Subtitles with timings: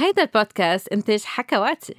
[0.00, 1.94] هيدا البودكاست إنتاج حكواتي.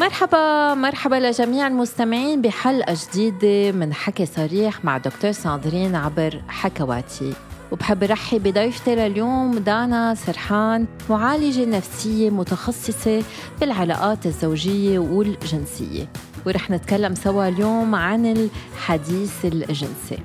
[0.00, 7.32] مرحبا مرحبا لجميع المستمعين بحلقة جديدة من حكي صريح مع دكتور ساندرين عبر حكواتي.
[7.72, 13.22] وبحب رحب بضيفتي لليوم دانا سرحان معالجة نفسية متخصصة
[13.60, 16.08] بالعلاقات الزوجية والجنسية.
[16.46, 20.18] ورح نتكلم سوا اليوم عن الحديث الجنسي.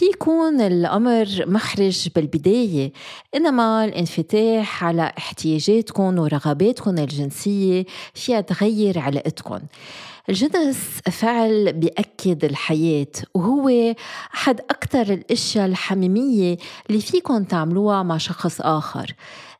[0.00, 2.92] في يكون الأمر محرج بالبداية
[3.34, 9.58] إنما الانفتاح على احتياجاتكم ورغباتكم الجنسية فيها تغير علاقتكم
[10.28, 10.78] الجنس
[11.10, 13.94] فعل بيأكد الحياة وهو
[14.34, 16.56] أحد أكثر الأشياء الحميمية
[16.90, 19.14] اللي فيكم تعملوها مع شخص آخر.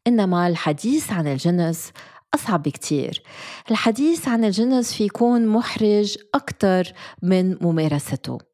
[0.07, 1.93] إنما الحديث عن الجنس
[2.35, 3.23] أصعب كتير
[3.71, 8.50] الحديث عن الجنس في يكون محرج أكثر من ممارسته.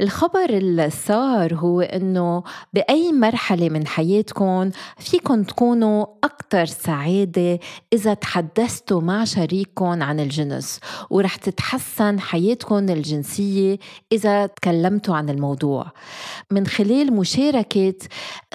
[0.00, 7.58] الخبر اللي صار هو إنه بأي مرحلة من حياتكم فيكم تكونوا أكثر سعادة
[7.92, 13.78] إذا تحدثتوا مع شريككم عن الجنس ورح تتحسن حياتكم الجنسية
[14.12, 15.86] إذا تكلمتوا عن الموضوع.
[16.50, 17.94] من خلال مشاركة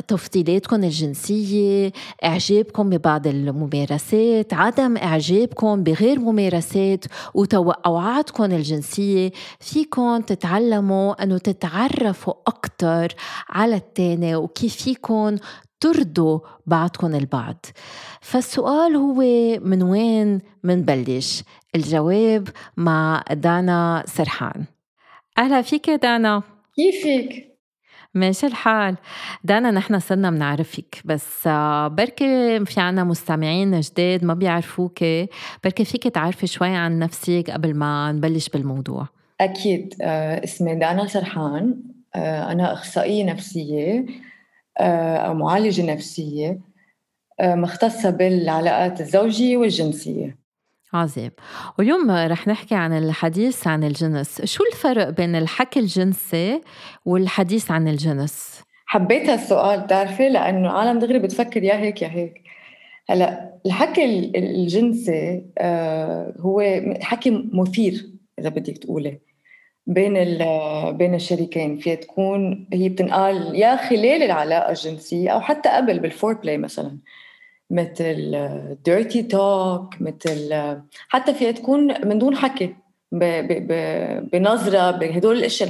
[0.08, 1.92] تفضيلاتكم الجنسية
[2.24, 13.08] إعجابكم ببعض الممارسات عدم إعجابكم بغير ممارسات وتوقعاتكم الجنسية فيكم تتعلموا أنه تتعرفوا أكثر
[13.50, 15.36] على التاني وكيف فيكم
[15.80, 17.66] ترضوا بعضكم البعض.
[18.22, 19.22] فالسؤال هو
[19.62, 21.44] من وين منبلش؟
[21.76, 24.66] الجواب مع دانا سرحان.
[25.38, 26.44] أهلا فيك دانا.
[26.76, 27.48] كيفك؟
[28.14, 28.96] ماشي الحال.
[29.44, 31.48] دانا نحن صرنا بنعرفك بس
[31.88, 35.00] بركي في عنا مستمعين جداد ما بيعرفوك.
[35.64, 39.08] بركي فيك تعرفي شوي عن نفسك قبل ما نبلش بالموضوع.
[39.42, 39.94] أكيد.
[40.02, 41.84] آه، اسمي دانا سرحان.
[42.16, 44.06] آه، أنا أخصائية نفسية
[44.80, 46.60] آه، أو معالجة نفسية
[47.42, 50.38] مختصة بالعلاقات الزوجية والجنسية.
[50.94, 51.32] عظيم.
[51.80, 54.42] واليوم رح نحكي عن الحديث عن الجنس.
[54.46, 56.62] شو الفرق بين الحكي الجنسي
[57.06, 62.44] والحديث عن الجنس؟ حبيت هالسؤال بتعرفي؟ لأنه عالم دغري بتفكر يا هيك يا هيك.
[63.10, 65.46] هلأ الحكي الجنسي
[66.40, 69.20] هو حكي مثير إذا بدك تقولي.
[69.88, 70.14] بين
[70.98, 76.58] بين الشريكين فيها تكون هي بتنقال يا خلال العلاقة الجنسية أو حتى قبل بال foreplay
[76.58, 76.98] مثلا.
[77.72, 78.32] مثل
[78.86, 80.54] dirty talk مثل
[81.10, 82.76] حتى فيها تكون من دون حكي
[84.32, 85.70] بنظرة بهدول الأشياء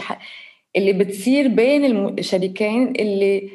[0.75, 3.49] اللي بتصير بين الشريكين اللي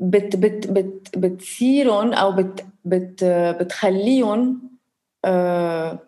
[0.00, 3.24] بت بت بت بتصيرهم أو بت بت
[3.60, 4.70] بتخليهم
[5.24, 5.98] آه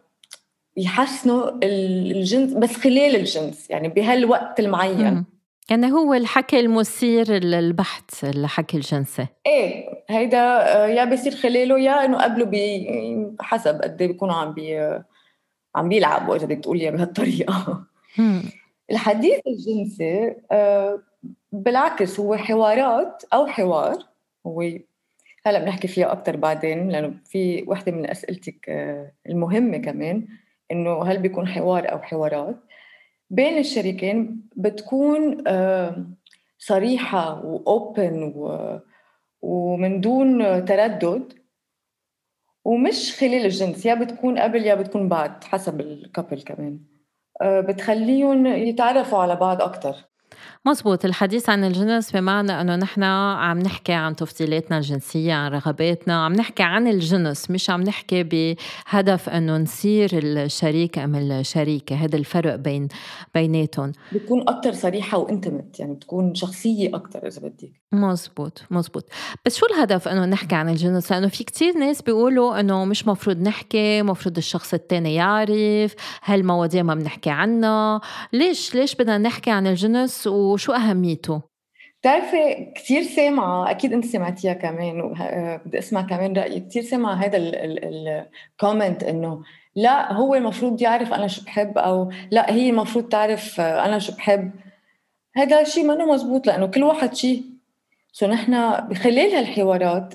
[0.77, 5.25] يحسنوا الجنس بس خلال الجنس يعني بهالوقت المعين.
[5.71, 12.23] يعني هو الحكي المثير للبحث الحكي الجنسي إيه هيدا آه، يا بيصير خلاله يا إنه
[12.23, 12.89] قبله بي
[13.41, 14.79] حسب قد إيه بيكونوا عم بي
[15.75, 17.85] عم بيلعبوا إذا بدك تقولي بهالطريقة.
[18.91, 21.03] الحديث الجنسي آه،
[21.53, 23.97] بالعكس هو حوارات أو حوار.
[24.47, 24.63] هو
[25.47, 30.27] هلأ بنحكي فيها أكثر بعدين لأنه في وحدة من أسئلتك آه، المهمة كمان.
[30.73, 32.57] إنه هل بيكون حوار أو حوارات.
[33.31, 35.45] بين الشريكين بتكون
[36.59, 38.33] صريحة واوبن
[39.43, 41.33] ومن دون تردد.
[42.65, 46.81] ومش خلال الجنس يا بتكون قبل يا بتكون بعد حسب الكابل كمان.
[47.43, 49.97] آه، بتخليهم يتعرفوا على بعض أكتر.
[50.67, 56.33] مزبوط الحديث عن الجنس بمعنى أنه نحن عم نحكي عن تفضيلاتنا الجنسية عن رغباتنا عم
[56.33, 61.97] نحكي عن الجنس مش عم نحكي بهدف أنه نصير الشريك أم الشريكة.
[61.97, 62.89] هذا الفرق بين
[63.35, 63.93] بيناتهم.
[64.13, 67.73] بتكون أكثر صريحة وانتمت يعني بتكون شخصية أكثر إذا بدك.
[68.01, 69.05] مزبوط مزبوط
[69.47, 73.37] بس شو الهدف إنه نحكي عن الجنس لأنه في كتير ناس بيقولوا إنه مش مفروض
[73.41, 78.01] نحكي مفروض الشخص الثاني يعرف هالمواضيع ما بنحكي عنها.
[78.33, 81.43] ليش ليش بدنا نحكي عن الجنس وشو أهميته؟
[82.01, 86.67] بتعرفي كثير سامعة أكيد أنت سمعتيها كمان وبدي أسمع كمان رأيك.
[86.69, 89.43] كثير سامعة هذا ال comment إنه
[89.77, 94.51] لا هو المفروض يعرف أنا شو بحب أو لا هي المفروض تعرف أنا شو بحب.
[95.37, 97.56] هذا الشيء منه مزبوط لأنه كل واحد شيء
[98.19, 100.15] so نحن بخلال هالحوارات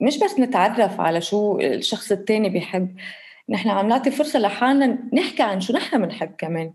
[0.00, 2.96] مش بس نتعرف على شو الشخص الثاني بيحب
[3.48, 6.72] نحن عم نعطي فرصة لحالنا نحكي عن شو نحن بنحب كمان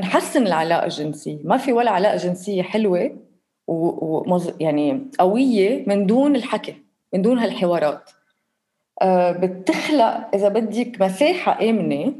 [0.00, 1.38] نحسن العلاقة الجنسية.
[1.44, 3.16] ما في ولا علاقة جنسية حلوة
[3.66, 4.52] ومز...
[4.60, 6.74] يعني قوية من دون الحكي
[7.14, 8.10] من دون هالحوارات.
[9.02, 12.14] أه بتخلق إذا بدك مساحة آمنة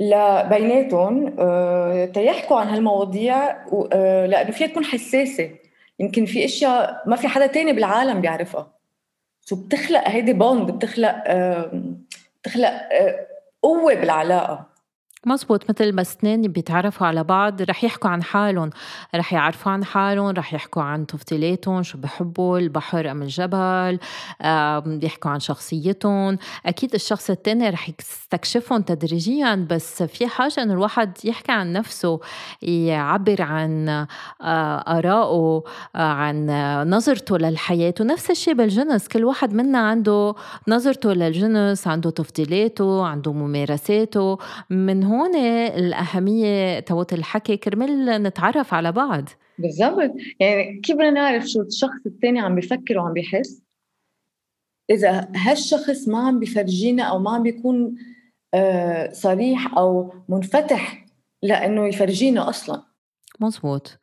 [0.00, 3.50] لبيناتهم أه تيحكوا عن هالمواضيع
[3.92, 5.65] أه لأنه فيها تكون حساسة.
[5.98, 8.72] يمكن في أشياء ما في حدا تاني بالعالم بيعرفها.
[9.46, 11.24] شو بتخلق هيدي بوند بتخلق
[12.40, 13.26] بتخلق آه،
[13.62, 14.66] قوة بالعلاقة.
[15.26, 18.70] مزبوط مثل ما اثنين بيتعرفوا على بعض رح يحكوا عن حالهم.
[19.14, 23.98] رح يعرفوا عن حالهم رح يحكوا عن تفضيلاتهم شو بحبوا البحر أم الجبل
[24.98, 26.38] بيحكوا عن شخصيتهم.
[26.66, 32.20] أكيد الشخص التاني رح يستكشفهم تدريجيا بس في حاجة إنه الواحد يحكي عن نفسه
[32.62, 34.06] يعبر عن آه،
[34.98, 35.62] آرائه
[35.96, 36.46] آه، عن
[36.90, 37.94] نظرته للحياة.
[38.00, 40.34] ونفس الشيء بالجنس كل واحد منا عنده
[40.68, 44.38] نظرته للجنس عنده تفضيلاته عنده ممارساته.
[44.70, 45.36] من هون هون
[45.66, 49.28] الأهمية توت الحكي كرمال نتعرف على بعض.
[49.58, 50.12] بالضبط.
[50.40, 53.62] يعني كيف بدنا نعرف شو الشخص الثاني عم بيفكر وعم بيحس
[54.90, 57.96] إذا هالشخص ما عم بيفرجينا أو ما عم بيكون
[58.54, 61.06] آه، صريح أو منفتح
[61.42, 62.82] لأنه يفرجينا أصلاً.
[63.40, 63.98] مزبوط.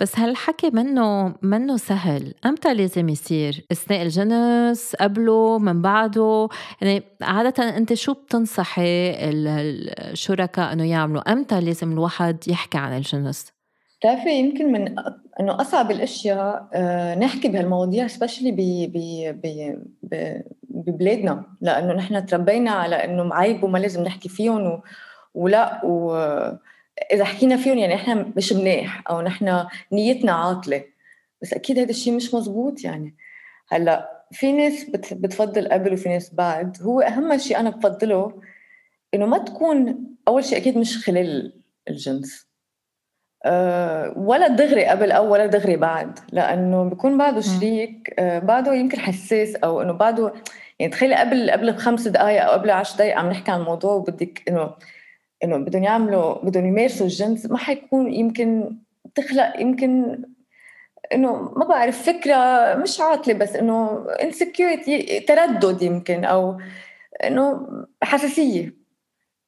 [0.00, 6.48] بس هالحكي منه منه سهل؟ أمتى لازم يصير؟ أثناء الجنس قبله من بعده؟
[6.80, 13.52] يعني عادة أنت شو بتنصحي الشركاء إنه يعملوا؟ أمتى لازم الواحد يحكي عن الجنس؟
[13.98, 14.98] بتعرفي يمكن من
[15.40, 18.52] إنه أصعب الأشياء آه، نحكي بهالمواضيع سبيشلي
[20.70, 21.44] ببلادنا.
[21.60, 24.82] لأنه نحن تربينا على إنه معيب وما لازم نحكي فيهم و...
[25.34, 26.14] ولا و...
[27.12, 30.84] إذا حكينا فيهم يعني إحنا مش منيح أو نحن نيتنا عاطلة.
[31.42, 33.14] بس أكيد هذا الشيء مش مزبوط يعني.
[33.68, 36.82] هلأ في ناس بتفضل قبل وفي ناس بعد.
[36.82, 38.40] هو أهم شيء أنا بفضله
[39.14, 41.52] إنه ما تكون أول شيء أكيد مش خلال
[41.88, 42.46] الجنس.
[43.44, 46.18] أه ولا دغري قبل أو ولا دغري بعد.
[46.32, 50.32] لأنه بيكون بعده شريك أه بعده يمكن حساس أو إنه بعده
[50.78, 54.42] يعني تخيلي قبل قبل بخمس دقائق أو قبل عشر دقائق عم نحكي عن الموضوع وبدك
[54.48, 54.74] إنه
[55.44, 58.76] إنه بدهم يعملوا بدهم يمارسوا الجنس ما حيكون يمكن
[59.14, 60.22] تخلق يمكن
[61.12, 66.58] إنه ما بعرف فكرة مش عاطلة بس إنه insecurity تردد يمكن أو
[67.24, 67.66] إنه
[68.02, 68.84] حساسية.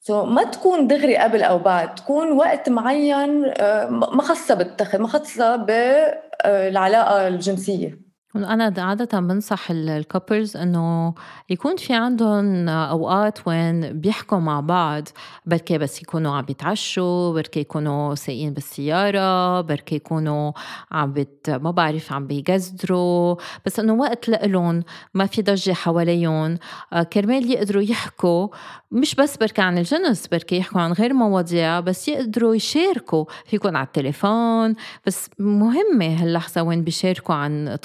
[0.00, 4.94] so so ما تكون دغري قبل أو بعد تكون وقت معين آه، ما خاصة بالتخ
[4.94, 8.05] ما خاصة بالعلاقة الجنسية.
[8.44, 11.14] أنا عادة بنصح الكابلز إنه
[11.50, 15.08] يكون في عندهم أوقات وين بيحكوا مع بعض
[15.46, 20.52] بركي بس يكونوا عم بيتعشوا بركي يكونوا سايقين بالسيارة بركي يكونوا
[20.90, 23.36] عم بت ما بعرف عم بيجزدروا.
[23.66, 24.82] بس إنه وقت لإلهم
[25.14, 26.58] ما في ضجة حواليهم
[26.92, 28.48] آه، كرمال يقدروا يحكوا
[28.90, 33.24] مش بس بركي عن الجنس بركي يحكوا عن غير مواضيع بس يقدروا يشاركوا.
[33.46, 34.74] فيكون على التليفون
[35.06, 37.76] بس مهمة هاللحظة وين بيشاركوا عن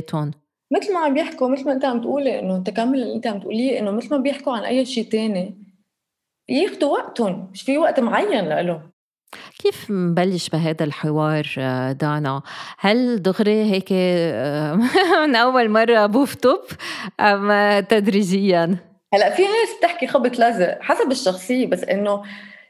[0.00, 0.30] تفضيلاتهم
[0.70, 3.78] مثل ما عم بيحكوا مثل ما انت عم تقولي إنه تكمل اللي انت عم تقوليه
[3.78, 5.54] إنه مثل ما بيحكوا عن أي شيء تاني
[6.48, 8.90] ياخذوا وقتهم مش في وقت معين لهم
[9.58, 12.42] كيف نبلش بهذا الحوار آه، دانا؟
[12.78, 14.74] هل دغري هيك آه،
[15.26, 16.60] من أول مرة بوف توب
[17.20, 18.76] أم تدريجيا؟
[19.14, 22.22] هلأ في ناس بتحكي خبط لزق حسب الشخصية بس إنه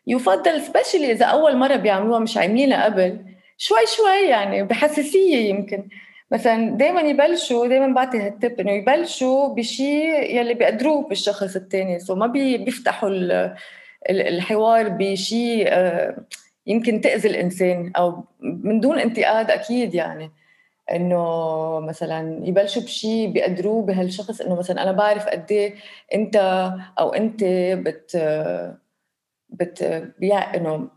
[0.06, 3.19] يفضل سبيشلي إذا أول مرة بيعملوها مش عاملينها قبل
[3.58, 5.88] شوي شوي يعني بحساسية يمكن
[6.31, 12.26] مثلا دائما يبلشوا دائما بعطي هالتب إنه يبلشوا بشيء يلي بيقدروه بالشخص الثاني سو ما
[12.26, 13.11] بيفتحوا
[14.11, 16.17] الحوار بشيء آه،
[16.67, 20.31] يمكن تأذي الإنسان أو من دون انتقاد أكيد يعني.
[20.93, 25.74] إنه مثلا يبلشوا بشيء بيقدروه بهالشخص إنه مثلا أنا بعرف قد إيه
[26.15, 26.36] أنت
[26.98, 28.17] أو أنت بت
[29.48, 30.89] بت بيع إنه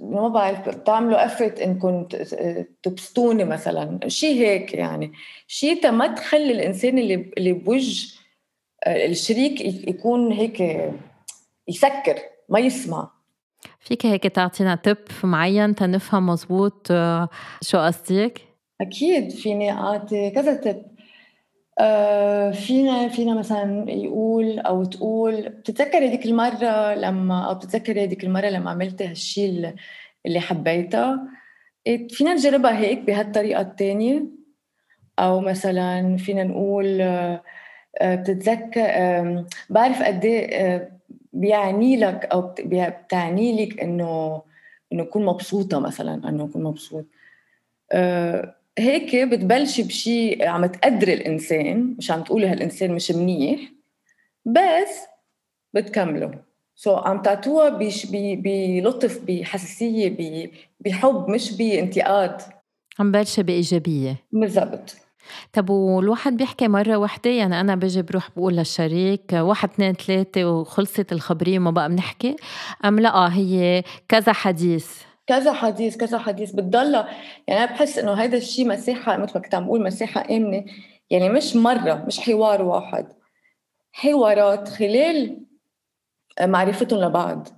[0.00, 2.08] ما بعرف بتعملوا افرت إنكم
[2.82, 3.98] تبسطوني مثلا.
[4.06, 5.12] شيء هيك يعني.
[5.46, 8.18] شيء ما تخلي الإنسان اللي اللي بوجه
[8.86, 10.60] الشريك يكون هيك
[11.68, 13.10] يسكر ما يسمع.
[13.80, 17.28] فيك هيك تعطينا تب معين تنفهم مزبوط آه،
[17.62, 18.40] شو قصدك؟
[18.80, 20.97] أكيد فيني أعطي كذا تب آه
[22.52, 28.70] فينا فينا مثلا يقول أو تقول بتتذكري هذيك المرة لما أو بتتذكري هذيك المرة لما
[28.70, 29.74] عملتي هالشيء
[30.26, 31.28] اللي حبيتها
[31.86, 34.26] إيه، فينا نجربها هيك بهالطريقة الثانية
[35.18, 37.42] أو مثلا فينا نقول آه
[38.02, 40.98] بتتذكر آه بعرف قد إيه
[41.32, 44.42] بيعني لك أو بتعني لك انه
[44.92, 47.04] إنه اكون مبسوطة مثلا إنه اكون مبسوط.
[48.80, 53.60] هيك بتبلشي بشيء عم تقدري الإنسان مش عم تقولي هالإنسان مش منيح
[54.44, 55.00] بس
[55.74, 56.30] بتكملوا
[56.74, 57.78] سو so, عم تعطوها
[58.14, 60.16] بلطف بحساسية
[60.80, 62.40] بحب مش بانتقاد.
[62.98, 64.16] عم بلشها بإيجابية.
[64.32, 64.96] بالضبط.
[65.52, 71.12] طب والواحد بيحكي مرة واحدة يعني أنا بجي بروح بقول للشريك واحد اثنين ثلاثة وخلصت
[71.12, 72.36] الخبرية وما بقى بنحكي.
[72.84, 75.07] أم لأ هي كذا حديث.
[75.28, 76.52] كذا حديث كذا حديث.
[76.52, 77.08] بتضلها
[77.48, 80.64] يعني أنا بحس إنه هذا الشيء مساحة مثل ما كنت عم بقول مساحة آمنة.
[81.10, 83.06] يعني مش مرة مش حوار واحد.
[83.92, 85.40] حوارات خلال
[86.42, 87.48] معرفتهم لبعض.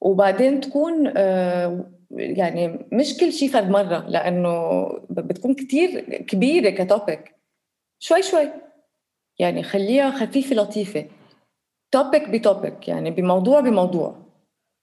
[0.00, 7.34] وبعدين تكون آه، يعني مش كل شيء فرد مرة لأنه بتكون كتير كبيرة كتوبيك
[7.98, 8.48] شوي شوي.
[9.38, 11.06] يعني خليها خفيفة لطيفة.
[11.90, 14.16] topic ب topic يعني بموضوع بموضوع.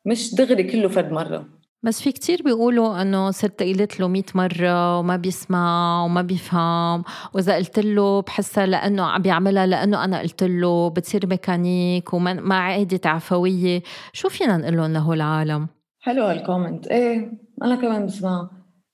[0.06, 1.61] مش دغري كله فرد مرة.
[1.84, 7.04] بس في كتير بيقولوا إنه صرت قلت له 100 مرة وما بيسمع وما بيفهم.
[7.34, 13.10] وإذا قلت له بحسها لأنه عم بيعملها لأنه أنا قلت له بتصير ميكانيك وما عادة
[13.10, 13.84] عفوية.
[14.14, 15.68] شو فينا نقول لهم له العالم؟
[16.00, 17.32] حلو هال comment إيه
[17.64, 18.50] أنا كمان بسمع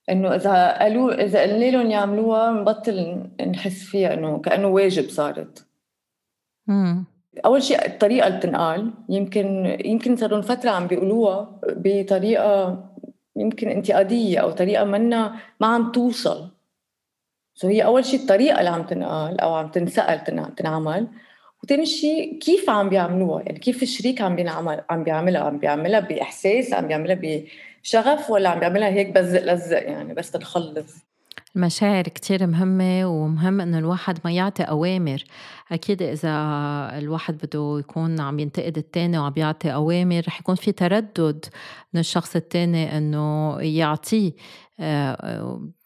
[0.10, 5.68] إنه إذا قالوا إذا قلنا لهم يعملوها بنبطل نحس فيها إنه كأنه واجب صارت.
[6.70, 7.06] امم
[7.46, 12.78] أول شيء الطريقة اللي بتنقال يمكن يمكن صار لهم فترة عم بيقولوها بطريقة
[13.36, 16.50] يمكن انتقادية أو طريقة منا ما عم توصل.
[17.56, 20.24] سو هي أول شيء الطريقة اللي عم تنقال أو عم تنسأل
[20.58, 21.08] تنعمل.
[21.64, 26.74] وثاني شيء كيف عم بيعملوها؟ يعني كيف الشريك عم بيعمل عم بيعملها؟ عم بيعملها بإحساس؟
[26.74, 27.20] عم بيعملها
[27.84, 31.08] بشغف؟ ولا عم بيعملها هيك بزق لزق يعني بس تنخلص
[31.56, 35.24] المشاعر كتير مهمة ومهم إنه الواحد ما يعطي أوامر.
[35.72, 36.30] أكيد إذا
[36.98, 41.46] الواحد بده يكون عم ينتقد التاني وعم يعطي أوامر رح يكون في تردد
[41.94, 44.32] من الشخص التاني إنه يعطيه.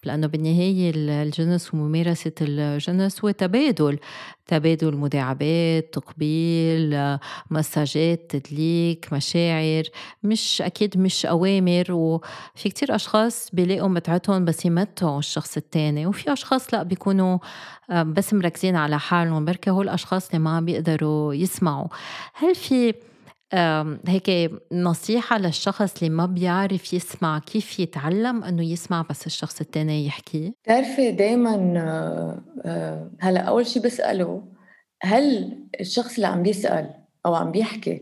[0.04, 4.00] لأنه بالنهاية الجنس وممارسة الجنس هو تبادل
[4.48, 7.18] تبادل مداعبات تقبيل
[7.52, 9.84] مساجات تدليك مشاعر
[10.24, 16.74] مش أكيد مش أوامر وفي كتير أشخاص بيلاقوا متعتهم بس يمتعوا الشخص التاني وفي أشخاص
[16.74, 17.38] لا بيكونوا
[17.90, 21.88] آه، بس مركزين على حالهم بركة هول الأشخاص اللي ما بيقدروا يسمعوا.
[22.34, 22.94] هل في
[24.08, 30.54] هيك نصيحة للشخص اللي ما بيعرف يسمع كيف يتعلم إنه يسمع بس الشخص التاني يحكي؟
[30.64, 34.44] بتعرفي دايما آه، آه، هلأ أول شيء بسأله
[35.04, 36.90] هل الشخص اللي عم بيسأل
[37.26, 38.02] أو عم بيحكي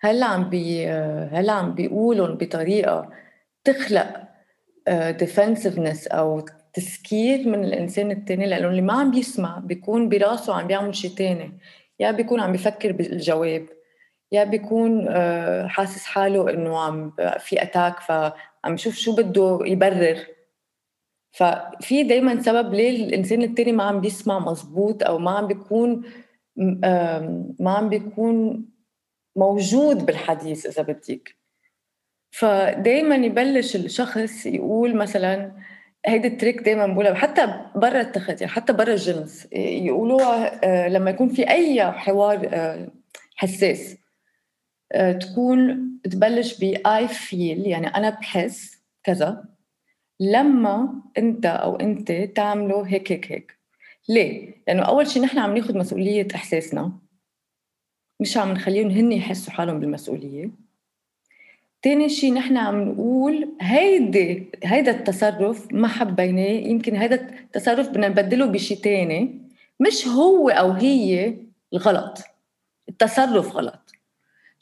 [0.00, 3.10] هل عم بي آه، هل عم بيقولهم بطريقة
[3.64, 4.24] تخلق
[5.10, 10.94] defensiveness أو تسكير من الإنسان التاني؟ لأنه اللي ما عم بيسمع بيكون براسه عم بيعمل
[10.94, 11.58] شيء تاني.
[12.00, 13.66] يا بيكون عم بيفكر بالجواب
[14.32, 20.18] يا بيكون آه، حاسس حاله إنه عم في attack فعم يشوف شو بده يبرر.
[21.32, 26.02] ففي دايما سبب ليه الإنسان التاني ما عم بيسمع مزبوط أو ما عم بيكون
[27.60, 28.68] ما عم بيكون
[29.36, 31.36] موجود بالحديث إذا بدك.
[32.30, 35.52] فدايما يبلش الشخص يقول مثلا
[36.06, 41.28] هيدي التريك دايما بقولها حتى برا التخت يعني حتى برا الجنس يقولوها آه، لما يكون
[41.28, 42.88] في أي حوار آه،
[43.36, 43.96] حساس.
[45.20, 49.44] تكون تبلش ب I feel يعني أنا بحس كذا
[50.20, 53.58] لما أنت أو أنت تعملوا هيك هيك هيك.
[54.08, 56.92] ليه؟ لأنه أول شيء نحن عم ناخذ مسؤولية إحساسنا.
[58.20, 60.50] مش عم نخليهم هن يحسوا حالهم بالمسؤولية.
[61.82, 68.46] تاني شيء نحن عم نقول هيدي هيدا التصرف ما حبيناه يمكن هيدا التصرف بدنا نبدله
[68.46, 69.40] بشيء تاني.
[69.80, 71.34] مش هو أو هي
[71.72, 72.18] الغلط.
[72.88, 73.83] التصرف غلط.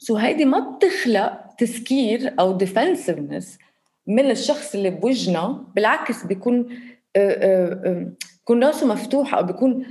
[0.03, 3.57] so هيدي ما بتخلق تسكير أو defensiveness
[4.07, 6.77] من الشخص اللي بوجهنا بالعكس بيكون
[8.37, 9.85] بيكون راسه مفتوح أو بيكون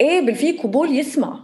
[0.00, 1.40] قابل فيه قبول يسمع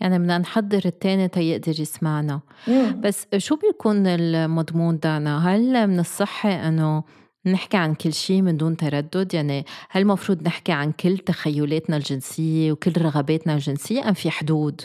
[0.00, 3.00] يعني بدنا نحضر التاني تيقدر يسمعنا مم.
[3.00, 7.04] بس شو بيكون المضمون دانا هل من الصحة إنه
[7.46, 12.72] نحكي عن كل شيء من دون تردد يعني هل المفروض نحكي عن كل تخيلاتنا الجنسية
[12.72, 14.80] وكل رغباتنا الجنسية أم في حدود؟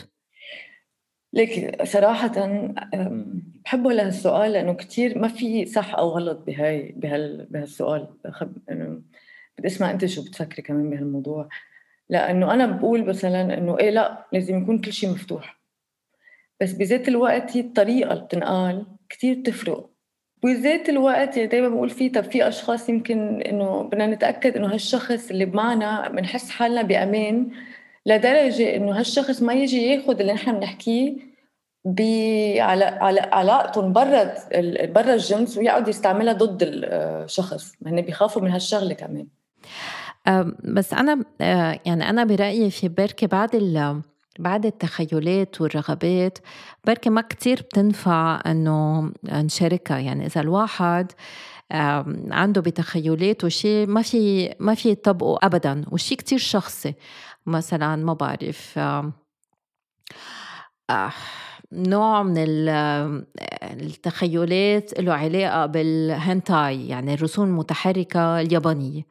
[1.36, 2.32] ليك صراحة
[3.64, 8.08] بحبه لهالسؤال لأنه كتير ما في صح أو غلط بهاي بهال بهالسؤال.
[9.58, 11.48] بدي أسمع أنت شو بتفكري كمان بهالموضوع.
[12.08, 15.60] لأنه أنا بقول مثلا إنه إيه لا لازم يكون كل شيء مفتوح.
[16.60, 19.90] بس بذات الوقت هي الطريقة اللي بتنقال كتير تفرق
[20.42, 25.30] بذات الوقت يعني دايما بقول في طب في أشخاص يمكن إنه بدنا نتأكد إنه هالشخص
[25.30, 27.50] اللي معنا بنحس حالنا بأمان
[28.06, 31.36] لدرجة إنه هالشخص ما يجي ياخذ اللي نحن بنحكيه
[32.60, 34.34] على على علاقتهم برا
[34.86, 37.72] برا الجنس ويقعد يستعملها ضد الشخص.
[37.86, 39.26] هن بيخافوا من هالشغلة كمان.
[40.64, 43.54] بس أنا آه، يعني أنا برأيي في بركي بعد
[44.38, 46.38] بعد التخيلات والرغبات
[46.86, 49.98] بركي ما كتير بتنفع إنه نشاركها.
[49.98, 51.12] يعني إذا الواحد
[52.30, 56.94] عنده بتخيلاته شيء ما في ما في يطبقه ابدا وشيء كتير شخصي.
[57.46, 59.12] مثلا ما بعرف آه
[61.72, 62.34] نوع من
[63.62, 69.02] التخيلات له علاقة بالهنتاي يعني الرسوم المتحركة اليابانية.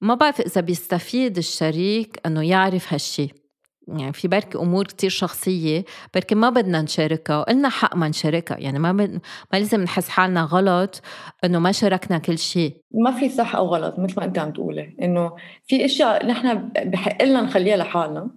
[0.00, 3.43] ما بعرف إذا بيستفيد الشريك إنه يعرف هالشي.
[3.88, 8.58] يعني في بركي أمور كتير شخصية بركي ما بدنا نشاركها وقلنا حق ما نشاركها.
[8.58, 9.20] يعني ما بد...
[9.52, 11.02] ما لازم نحس حالنا غلط
[11.44, 12.76] إنه ما شاركنا كل شيء.
[12.94, 14.96] ما في صح أو غلط مثل ما أنت عم تقولي.
[15.02, 15.32] إنه
[15.66, 18.30] في إشياء نحن بحق لنا نخليها لحالنا.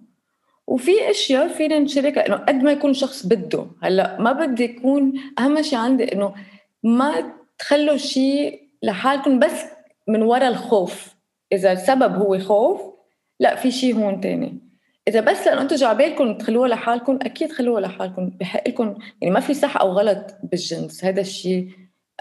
[0.68, 3.66] وفي إشياء فينا نشاركها إنه قد ما يكون شخص بده.
[3.84, 6.34] هلأ ما بدي يكون أهم شيء عندي إنه
[6.84, 9.64] ما تخلوا شيء لحالكم بس
[10.08, 11.16] من وراء الخوف.
[11.52, 12.82] إذا السبب هو خوف
[13.40, 14.67] لأ في شيء هون تاني.
[15.08, 18.30] إذا بس لأنه أنتم جعبالكم تخلوها لحالكم أكيد خلوها لحالكم.
[18.40, 21.06] بحق لكم يعني ما في صح أو غلط بالجنس.
[21.06, 21.70] هذا الشيء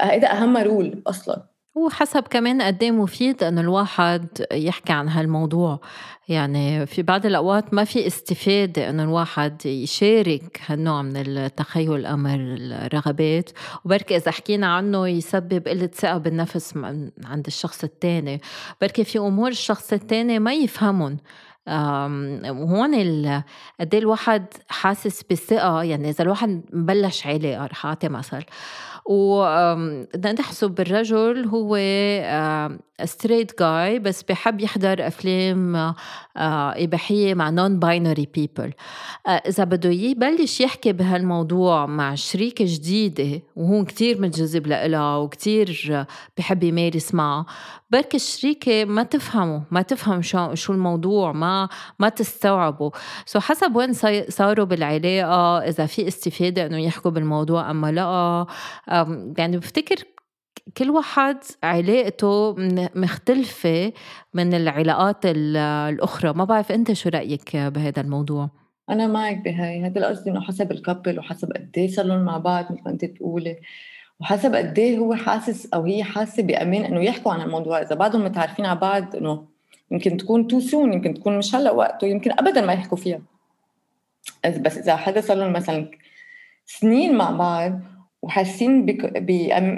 [0.00, 1.42] هذا أهم رول أصلا.
[1.74, 5.80] وحسب كمان قد إيه مفيد إنه الواحد يحكي عن هالموضوع.
[6.28, 13.50] يعني في بعض الأوقات ما في استفادة إنه الواحد يشارك هالنوع من التخيل أمر الرغبات.
[13.84, 16.76] وبركي إذا حكينا عنه يسبب قلة ثقة بالنفس
[17.24, 18.40] عند الشخص الثاني
[18.80, 21.16] بركي في أمور الشخص الثاني ما يفهمهم.
[21.68, 22.94] وهون
[23.80, 28.42] قد إيه الواحد حاسس بالثقة يعني إذا الواحد مبلش علاقه رح اعطي مثل
[29.06, 31.76] وبدنا نحسب بالرجل هو
[33.04, 35.94] straight جاي بس بحب يحضر أفلام آه،
[36.85, 38.72] إباحية مع non-binary people
[39.28, 46.04] إذا بده يبلش يحكي بهالموضوع مع شريكة جديدة وهو كتير متجذب لها وكتير
[46.38, 47.46] بحب يمارس معها
[47.90, 52.90] بركي الشريكة ما تفهمه ما تفهم شو شو الموضوع ما ما تستوعبه
[53.26, 53.92] so حسب وين
[54.28, 58.46] صاروا بالعلاقة إذا في استفادة إنه يحكوا بالموضوع اما لا.
[59.38, 59.96] يعني بفتكر
[60.76, 62.54] كل واحد علاقته
[62.94, 63.92] مختلفة
[64.34, 66.32] من العلاقات الأخرى.
[66.32, 68.50] ما بعرف أنت شو رأيك بهذا الموضوع؟
[68.90, 69.86] أنا معك بهاي.
[69.86, 73.04] هذا القصد إنه حسب ال couple وحسب قد إيه صار مع بعض مثل ما أنت
[73.04, 73.56] بتقولي.
[74.20, 77.80] وحسب قد إيه هو حاسس أو هي حاسة بأمان إنه يحكوا عن الموضوع.
[77.80, 79.44] إذا بعدهم متعارفين على بعض إنه
[79.90, 83.20] يمكن تكون too soon يمكن تكون مش هلأ وقته يمكن أبدا ما يحكوا فيها.
[84.60, 85.90] بس إذا حدا صار لهم مثلا
[86.67, 87.80] سنين مع بعض
[88.23, 88.86] وحاسين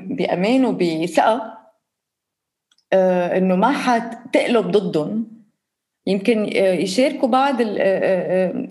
[0.08, 1.58] بأمان وبثقة
[2.92, 5.26] آه، إنه ما حتقلب ضدهم
[6.06, 8.68] يمكن آه، يشاركوا بعض آه،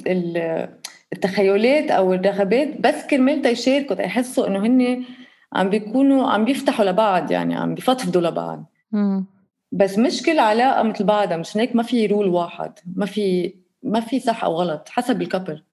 [1.14, 5.04] التخيلات أو الرغبات بس كرمال يشاركوا يحسوا إنه هن
[5.54, 8.66] عم بيكونوا عم بيفتحوا لبعض يعني عم بيفضفضوا لبعض.
[9.72, 14.00] بس مش كل علاقة مثل بعضها مش هيك ما في رول واحد ما في ما
[14.00, 15.64] في صح أو غلط حسب الكبل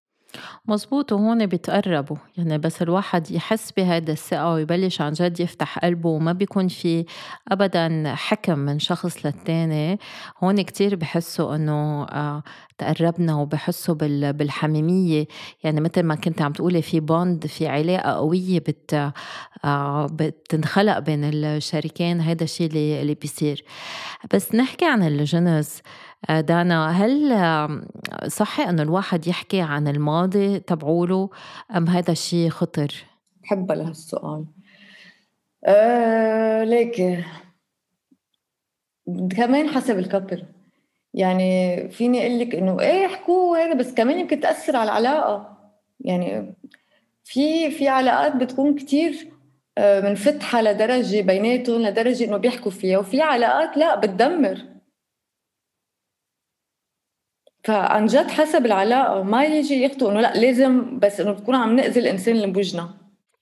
[0.68, 6.32] مزبوط وهون بيتقربوا يعني بس الواحد يحس بهذا الثقة ويبلش عن جد يفتح قلبه وما
[6.32, 7.04] بيكون في
[7.48, 9.98] أبدا حكم من شخص للتاني.
[10.42, 12.42] هون كتير بحسوا إنه آه
[12.78, 13.94] تقربنا وبحسوا
[14.32, 15.26] بالحميمية.
[15.64, 19.12] يعني مثل ما كنت عم تقولي في بوند في علاقة قوية بت
[19.64, 22.20] آه بتنخلق بين الشريكين.
[22.20, 23.64] هذا الشيء اللي, بيصير.
[24.34, 25.82] بس نحكي عن الجنس
[26.30, 27.32] دانا هل
[28.30, 31.30] صحي انه الواحد يحكي عن الماضي تبعوله
[31.76, 32.94] أم هذا الشيء خطر؟
[33.42, 34.44] بحب لهالسؤال
[35.66, 37.24] آه ليك.
[39.36, 40.44] كمان حسب الكبر
[41.14, 45.58] يعني فيني أقول لك إنه إيه احكوا هذا بس كمان يمكن تأثر على العلاقة.
[46.00, 46.54] يعني
[47.24, 49.28] في في علاقات بتكون كتير
[49.78, 54.73] آه، منفتحة لدرجة بيناتهم لدرجة إنه بيحكوا فيها وفي علاقات لا بتدمر.
[57.64, 62.00] فعن جد حسب العلاقة ما يجي يخطوا إنه لا لازم بس إنه تكون عم نأذي
[62.00, 62.90] الإنسان اللي بوجنا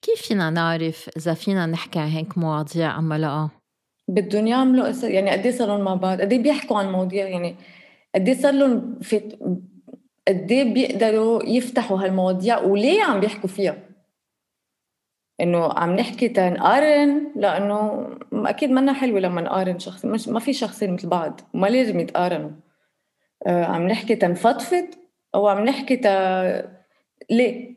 [0.01, 3.49] كيف فينا نعرف إذا فينا نحكي عن هيك مواضيع اما لا؟
[4.07, 7.55] بدهم يعملوا يعني قد إيه صار لهم مع بعض؟ قد إيه بيحكوا عن مواضيع يعني
[8.15, 9.19] قد إيه صار لهم في
[10.27, 13.77] قد إيه بيقدروا يفتحوا هالمواضيع وليه عم بيحكوا فيها؟
[15.41, 20.93] إنه عم نحكي تنقارن لأنه أكيد منا حلوة لما نقارن شخص مش ما في شخصين
[20.93, 22.51] مثل بعض وما لازم يتقارنوا
[23.47, 24.87] عم نحكي تنفضفض
[25.35, 26.07] أو عم نحكي ت...
[27.29, 27.75] ليه؟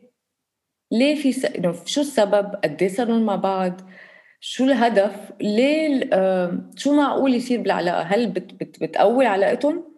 [0.91, 1.45] ليه في س...
[1.85, 3.81] شو السبب؟ قد إيه صاروا مع بعض؟
[4.39, 8.53] شو الهدف؟ ليه آه، شو معقول يصير بالعلاقة؟ هل بت...
[8.53, 8.83] بت...
[8.83, 9.97] بتقوي علاقتهم؟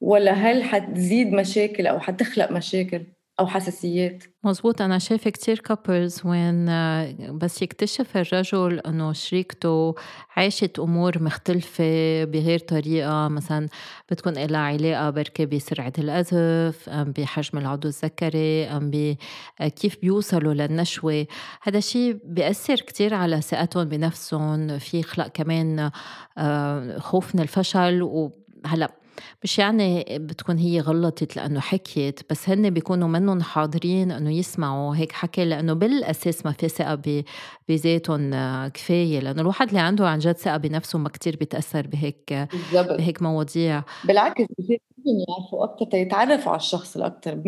[0.00, 3.06] ولا هل حتزيد مشاكل أو حتخلق مشاكل؟
[3.40, 4.24] أو حساسيات.
[4.44, 9.94] مزبوط أنا شايفة كتير كابلز وين آه، بس يكتشف الرجل إنه شريكته
[10.36, 13.28] عاشت أمور مختلفة بغير طريقة.
[13.28, 13.68] مثلا
[14.10, 21.26] بتكون لها علاقة بركي بسرعة القذف أم بحجم العضو الذكري أم بكيف آه، بيوصلوا للنشوة.
[21.62, 24.78] هذا الشيء بيأثر كتير على ثقتهم بنفسهم.
[24.78, 25.90] في خلق كمان
[26.38, 28.02] آه، خوف من الفشل.
[28.02, 28.92] وهلأ
[29.44, 35.12] مش يعني بتكون هي غلطت لأنه حكيت بس هن بيكونوا منهم حاضرين إنه يسمعوا هيك
[35.12, 37.24] حكي لأنه بالأساس ما في ثقة
[37.68, 38.30] بذاتهم
[38.68, 42.98] كفاية لأنه الواحد اللي عنده عن جد ثقة بنفسه ما كتير بيتأثر بهيك بالزبط.
[42.98, 44.78] بهيك مواضيع بالعكس بصير
[45.28, 47.38] يعرفوا أكتر يتعرفوا على الشخص الأكتر 100%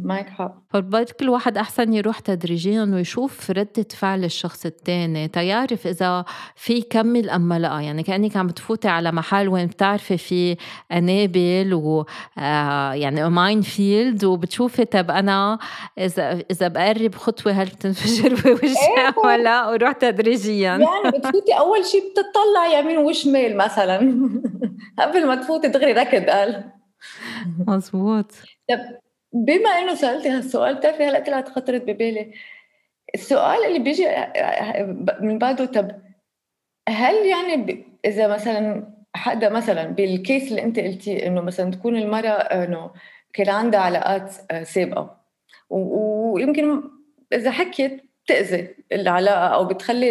[0.00, 0.54] معك حق.
[0.70, 6.24] فبرضه كل واحد أحسن يروح تدريجيا ويشوف ردة فعل الشخص التاني تيعرف إذا
[6.56, 10.56] في كمل أم لا يعني كأنك عم بتفوتي على محل وين بتعرفي في
[10.90, 12.06] قنابل و
[12.38, 15.58] آه، يعني minefield وبتشوفي طب أنا
[15.98, 19.18] إذا إذا بقرب خطوة هل بتنفجر بوجهي إيه.
[19.24, 20.68] ولا وروح تدريجيا.
[20.68, 23.98] يعني بتفوتي أول شيء بتطلع يمين وشمال مثلا.
[24.98, 26.73] قبل ما تفوتي دغري ركض قال.
[27.68, 28.32] مزبوط
[28.68, 28.80] طب
[29.32, 32.32] بما إنه سألتي هالسؤال بتعرفي هلأ طلعت خطرت ببالي.
[33.14, 34.06] السؤال اللي بيجي
[35.20, 35.90] من بعده طب
[36.88, 42.90] هل يعني إذا مثلا حدا مثلا بالكيس اللي أنت قلتي إنه مثلا تكون المرأة إنه
[43.32, 45.20] كان عندها علاقات آه، سابقة
[45.70, 46.82] ويمكن
[47.32, 50.10] إذا حكيت بتأذي العلاقة أو بتخلي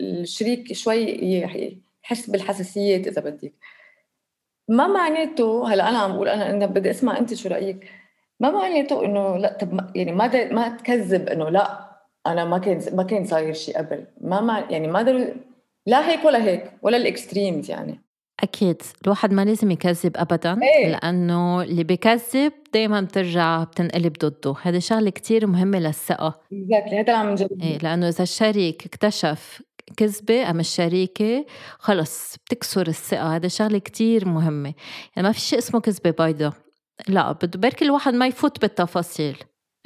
[0.00, 1.02] الشريك شوي
[2.02, 3.52] يحس بالحساسيات إذا بدك.
[4.68, 7.90] ما معناته هلا أنا عم بقول أنا أنا بدي أسمع أنت شو رأيك.
[8.40, 11.88] ما معناته إنه لا طب يعني ما ما تكذب إنه لا
[12.26, 14.04] أنا ما كان ما كان صاير شيء قبل.
[14.20, 15.32] ما مع يعني ما
[15.86, 18.02] لا هيك ولا هيك ولا ال extremes يعني.
[18.42, 24.54] أكيد الواحد ما لازم يكذب أبدا إيه؟ لأنه اللي بكذب دايما بترجع بتنقلب ضده.
[24.62, 26.40] هذه شغلة كتير مهمة للثقة.
[26.52, 27.62] exactly هذا عم نجرب.
[27.62, 29.62] إيه لأنه إذا الشريك اكتشف
[29.96, 31.46] كذبة أم الشريكة
[31.78, 34.74] خلص بتكسر الثقة هذا شغلة كتير مهمة.
[35.16, 36.52] يعني ما في شيء اسمه كذبة بيضة
[37.08, 39.36] لا بده بركي الواحد ما يفوت بالتفاصيل.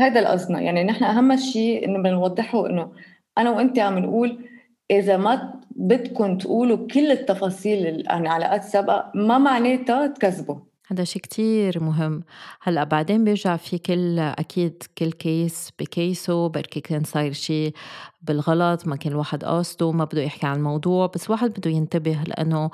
[0.00, 2.92] هذا القصد يعني نحن أهم شيء إنه بنوضحه إنه
[3.38, 4.48] أنا وأنت عم نقول
[4.90, 10.56] إذا ما بدكم تقولوا كل التفاصيل عن علاقات سابقة ما معناتها تكذبوا.
[10.86, 12.22] هذا شيء كتير مهم.
[12.62, 17.74] هلأ بعدين بيرجع في كل أكيد كل كيس بكيسه بركي كان صاير شيء
[18.22, 22.70] بالغلط ما كان الواحد قاصده ما بده يحكي عن الموضوع بس الواحد بده ينتبه لأنه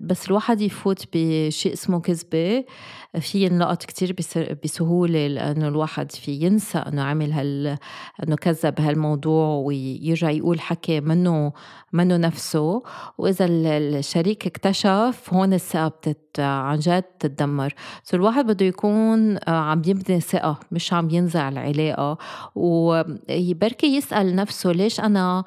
[0.00, 2.64] بس الواحد يفوت بشيء اسمه كذبة
[3.20, 4.16] في ينلقط كتير
[4.64, 7.78] بسهولة لأنه الواحد في ينسى إنه عمل هال
[8.22, 11.52] إنه كذب هالموضوع ويرجع يقول حكي منه
[11.92, 12.82] منه نفسه.
[13.18, 20.20] وإذا الشريك اكتشف هون الثقة بتت عن جد تتدمر سو الواحد بده يكون عم يبني
[20.20, 22.18] ثقة مش عم ينزع العلاقة.
[22.54, 25.44] وبركي يسأل نفسه ليش أنا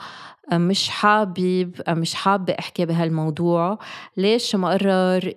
[0.53, 3.79] مش حابب مش حابة أحكي بهالموضوع؟
[4.17, 5.33] ليش مقرر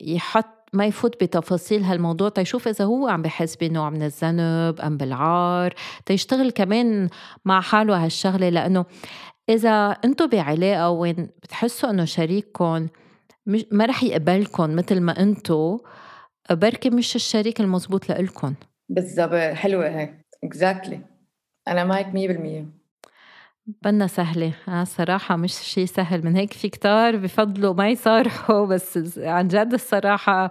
[0.00, 5.74] يحط ما يفوت بتفاصيل هالموضوع؟ تيشوف إذا هو عم بحس بنوع من الذنب أم بالعار.
[6.06, 7.08] تيشتغل كمان
[7.44, 8.84] مع حاله هالشغلة لأنه
[9.48, 12.88] إذا أنتوا بعلاقة وين بتحسوا إنه شريككم
[13.72, 15.78] ما رح يقبلكم مثل ما أنتوا
[16.50, 18.54] بركي مش الشريك المزبوط لإلكم.
[18.88, 21.13] بالضبط حلوة هيك اكزاكتلي exactly.
[21.68, 22.64] أنا معك 100%
[23.82, 24.52] بنا سهلة.
[24.68, 26.24] آه صراحة مش شيء سهل.
[26.24, 30.50] من هيك في كتار بفضلوا ما يصارحوا بس عن جد الصراحة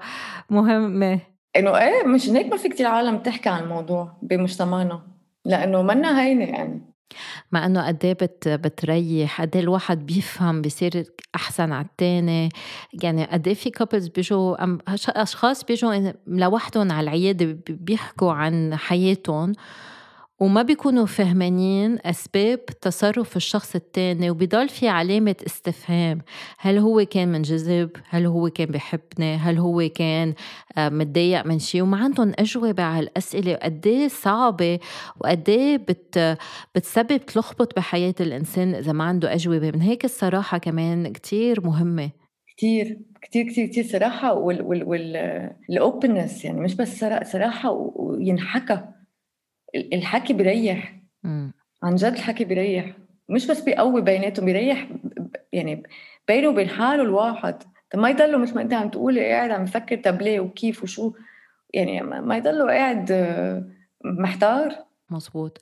[0.50, 1.20] مهمة.
[1.56, 5.02] إنه إيه مش هيك ما في كتير عالم تحكي عن الموضوع بمجتمعنا
[5.46, 6.82] لأنه منا هينة يعني.
[7.52, 11.04] مع إنه قد إيه بت بتريح قد إيه الواحد بيفهم بيصير
[11.36, 12.50] أحسن على الثاني
[13.04, 14.56] يعني قد إيه في كابلز بيجوا
[15.10, 19.52] أشخاص بيجوا لوحدهم على العيادة بيحكوا عن حياتهم.
[20.44, 26.22] وما بيكونوا فهمانين أسباب تصرف الشخص التاني وبيضل في علامة استفهام.
[26.60, 30.34] هل هو كان منجذب؟ هل هو كان بحبني هل هو كان
[30.78, 33.54] آه، متضايق من شيء؟ وما عندهم أجوبة على الأسئلة.
[33.54, 34.80] وقد إيه صعبة
[35.22, 36.38] وقد إيه بت
[36.76, 39.72] بتسبب تلخبط بحياة الإنسان إذا ما عنده أجوبة.
[39.72, 42.10] من هيك الصراحة كمان كتير مهمة.
[42.58, 44.34] كتير كتير كتير كتير صراحة
[45.70, 49.03] والأوبنس يعني مش بس صراحة وينحكى.
[49.76, 50.94] الحكي بيريح.
[51.84, 52.94] عن جد الحكي بيريح.
[53.30, 54.88] مش بس بيقوي بيناتهم بيريح
[55.54, 55.84] يعني
[56.28, 57.64] بينه وبين حاله الواحد.
[57.92, 61.14] طب ما يضلوا مثل ما انت عم تقولي قاعد عم يفكر طب ليه وكيف وشو؟
[61.74, 63.12] يعني ما يضلوا قاعد
[64.06, 64.76] محتار.
[65.10, 65.58] مزبوط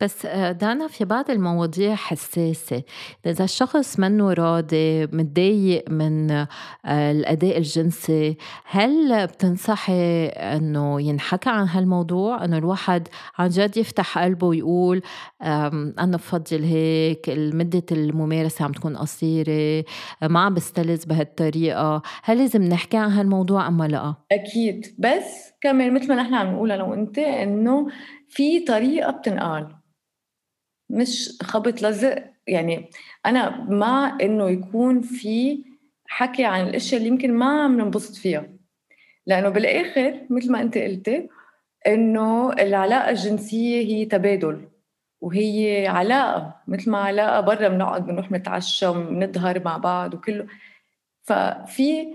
[0.00, 2.82] بس آه، دانا في بعض المواضيع حساسة.
[3.26, 6.48] إذا الشخص منه راضي متضايق من آه،
[6.86, 15.02] الأداء الجنسي هل بتنصحي أنه ينحكى عن هالموضوع؟ أنه الواحد عن جد يفتح قلبه ويقول
[15.42, 19.84] أنا بفضل هيك مدة الممارسة عم تكون قصيرة
[20.22, 22.02] ما عم بستلذ بهالطريقة.
[22.22, 24.94] هل لازم نحكي عن هالموضوع أم لا؟ أكيد.
[24.98, 27.86] بس كمان مثل ما نحن عم نقول أنا وأنت إنه
[28.36, 29.76] في طريقة بتنقال.
[30.90, 32.24] مش خبط لزق.
[32.46, 32.90] يعني
[33.26, 35.64] أنا مع إنه يكون في
[36.06, 38.48] حكي عن الأشياء اللي يمكن ما عم ننبسط فيها.
[39.26, 41.28] لأنه بالآخر مثل ما أنت قلتي
[41.86, 44.68] إنه العلاقة الجنسية هي تبادل
[45.20, 46.62] وهي علاقة.
[46.68, 50.46] مثل ما علاقة برا بنقعد بنروح نتعشى وبنظهر مع بعض وكله.
[51.22, 52.14] ففي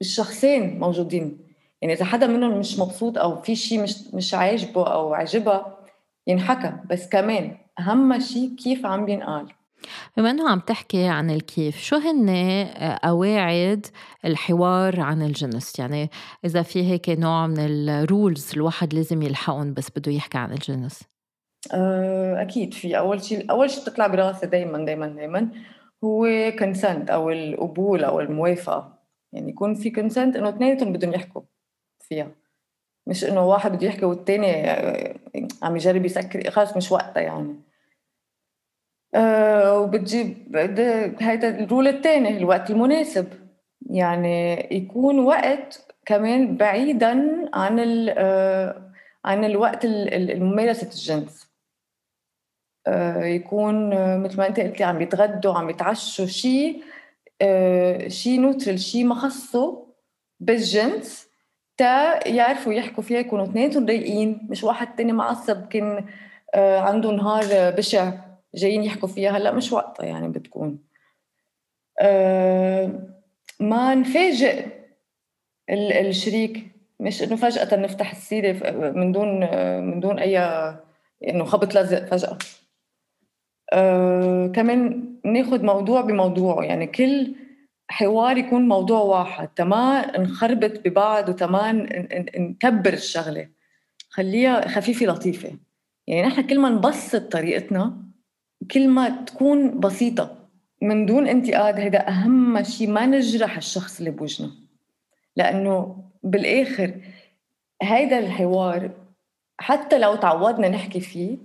[0.00, 1.45] الشخصين موجودين.
[1.86, 5.78] يعني إذا حدا منهم مش مبسوط أو في شيء مش مش عاجبه أو عجبها
[6.26, 9.46] ينحكى بس كمان أهم شيء كيف عم بينقال.
[10.16, 12.30] بما إنه عم تحكي عن الكيف شو هن
[13.04, 13.86] قواعد
[14.24, 16.10] الحوار عن الجنس يعني
[16.44, 21.02] إذا في هيك نوع من ال rules الواحد لازم يلحقهم بس بده يحكي عن الجنس
[21.72, 22.98] آه، أكيد في.
[22.98, 25.48] أول شيء أول شيء بتطلع براسي دائما دائما دائما
[26.04, 26.26] هو
[26.58, 28.98] consent أو القبول أو الموافقة.
[29.32, 31.42] يعني يكون في consent إنه اثنيناتهم بدهم يحكوا.
[32.08, 32.30] فيها.
[33.06, 35.14] مش إنه واحد بده يحكي والثاني آه،
[35.62, 37.54] عم يجرب يسكر خلص مش وقتها يعني.
[39.14, 40.56] أه وبتجيب
[41.20, 43.28] هيدا الرول الثاني الوقت المناسب.
[43.90, 47.10] يعني يكون وقت كمان بعيدا
[47.54, 48.92] عن أه
[49.24, 51.50] عن الوقت الممارسة الجنس.
[52.86, 53.90] أه يكون
[54.22, 56.82] مثل ما أنت قلتي عم يتغدوا عم يتعشوا شيء
[58.08, 59.86] شيء نوترال شيء ما خصه
[60.40, 61.25] بالجنس.
[61.76, 66.04] تا يعرفوا يحكوا فيها يكونوا اثنيناتهم رايقين مش واحد تاني معصب كان
[66.54, 68.12] آه، عنده نهار بشع
[68.54, 69.30] جايين يحكوا فيها.
[69.30, 70.78] هلأ مش وقتها يعني بتكون.
[72.00, 72.90] آه،
[73.60, 74.66] ما نفاجئ
[75.70, 76.66] الشريك.
[77.00, 79.40] مش إنه فجأة نفتح السيرة من دون
[79.84, 80.38] من دون أي
[81.28, 82.38] إنه خبط لزق فجأة.
[84.52, 87.34] كمان ناخذ موضوع بموضوعه يعني كل
[87.88, 91.72] حوار يكون موضوع واحد تما نخربط ببعض وتما
[92.38, 93.48] نكبر الشغلة.
[94.08, 95.52] خليها خفيفة لطيفة.
[96.06, 98.02] يعني نحن كل ما نبسط طريقتنا
[98.70, 100.48] كل ما تكون بسيطة.
[100.82, 104.50] من دون انتقاد هذا أهم شيء ما نجرح الشخص اللي بوجهنا.
[105.36, 106.94] لأنه بالآخر
[107.82, 108.90] هيدا الحوار
[109.58, 111.38] حتى لو تعودنا نحكي فيه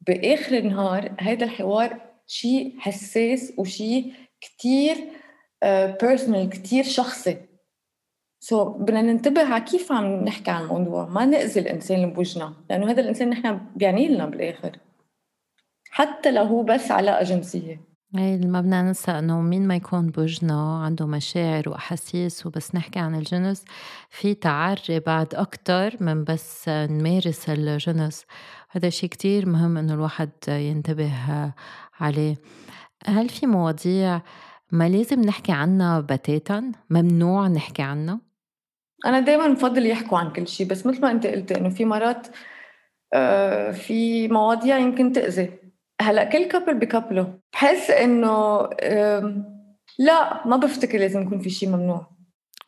[0.00, 4.96] بآخر النهار هيدا الحوار شيء حساس وشيء كتير
[6.00, 7.36] personal كتير شخصي.
[8.40, 11.06] so, بدنا ننتبه على كيف عم نحكي عن الموضوع.
[11.06, 14.78] ما نأذي الإنسان اللي بوجهنا لأنه هذا الإنسان نحن بيعني لنا بالآخر.
[15.90, 17.94] حتى لو هو بس علاقة جنسية.
[18.18, 23.14] اي ما بدنا ننسى إنه مين ما يكون بوجهنا عنده مشاعر وأحاسيس وبس نحكي عن
[23.14, 23.64] الجنس
[24.10, 28.24] في تعري بعد أكثر من بس نمارس الجنس.
[28.70, 31.12] هذا شيء كتير مهم إنه الواحد ينتبه
[32.00, 32.36] عليه.
[33.06, 34.20] هل في مواضيع
[34.72, 38.20] ما لازم نحكي عنها بتاتا؟ ممنوع نحكي عنها
[39.06, 42.26] أنا دائما بفضل يحكوا عن كل شيء بس مثل ما أنت قلت إنه في مرات
[43.14, 45.50] آه، في مواضيع يمكن تأذي.
[46.02, 48.60] هلأ كل كابل بكابله بحس إنه
[49.98, 52.06] لا ما بفتكر لازم يكون في شيء ممنوع.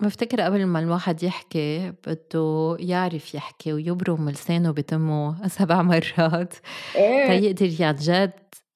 [0.00, 6.54] بفتكر قبل ما الواحد يحكي بده يعرف يحكي ويبرم لسانه بتمه سبع مرات.
[6.96, 7.52] إيه.
[7.54, 8.32] تيقدر عن جد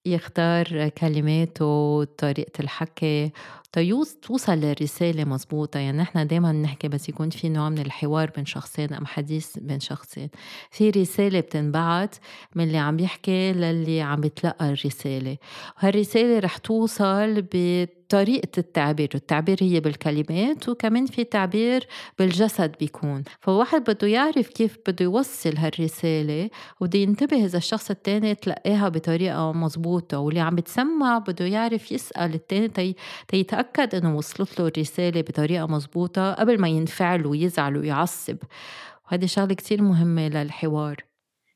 [0.06, 3.32] يختار كلماته وطريقة الحكي.
[3.72, 8.46] تيوص توصل للرسالة مزبوطة يعني نحن دايما نحكي بس يكون في نوع من الحوار بين
[8.46, 10.28] شخصين أم حديث بين شخصين.
[10.70, 12.14] في رسالة بتنبعت
[12.54, 15.36] من اللي عم يحكي للي عم يتلقى الرسالة.
[15.76, 17.42] وهالرسالة رح توصل
[18.10, 21.86] بطريقة التعبير التعبير هي بالكلمات وكمان في تعبير
[22.18, 23.22] بالجسد بيكون.
[23.40, 30.18] فواحد بده يعرف كيف بده يوصل هالرسالة وبده ينتبه إذا الشخص التاني تلقاها بطريقة مزبوطة
[30.18, 32.96] واللي عم بتسمع بده يعرف يسأل التاني تي...
[33.28, 38.36] تيتأكد يتأكد إنه وصلت له الرسالة بطريقة مزبوطة قبل ما ينفعل ويزعل ويعصب.
[39.06, 40.96] وهذه شغلة كتير مهمة للحوار.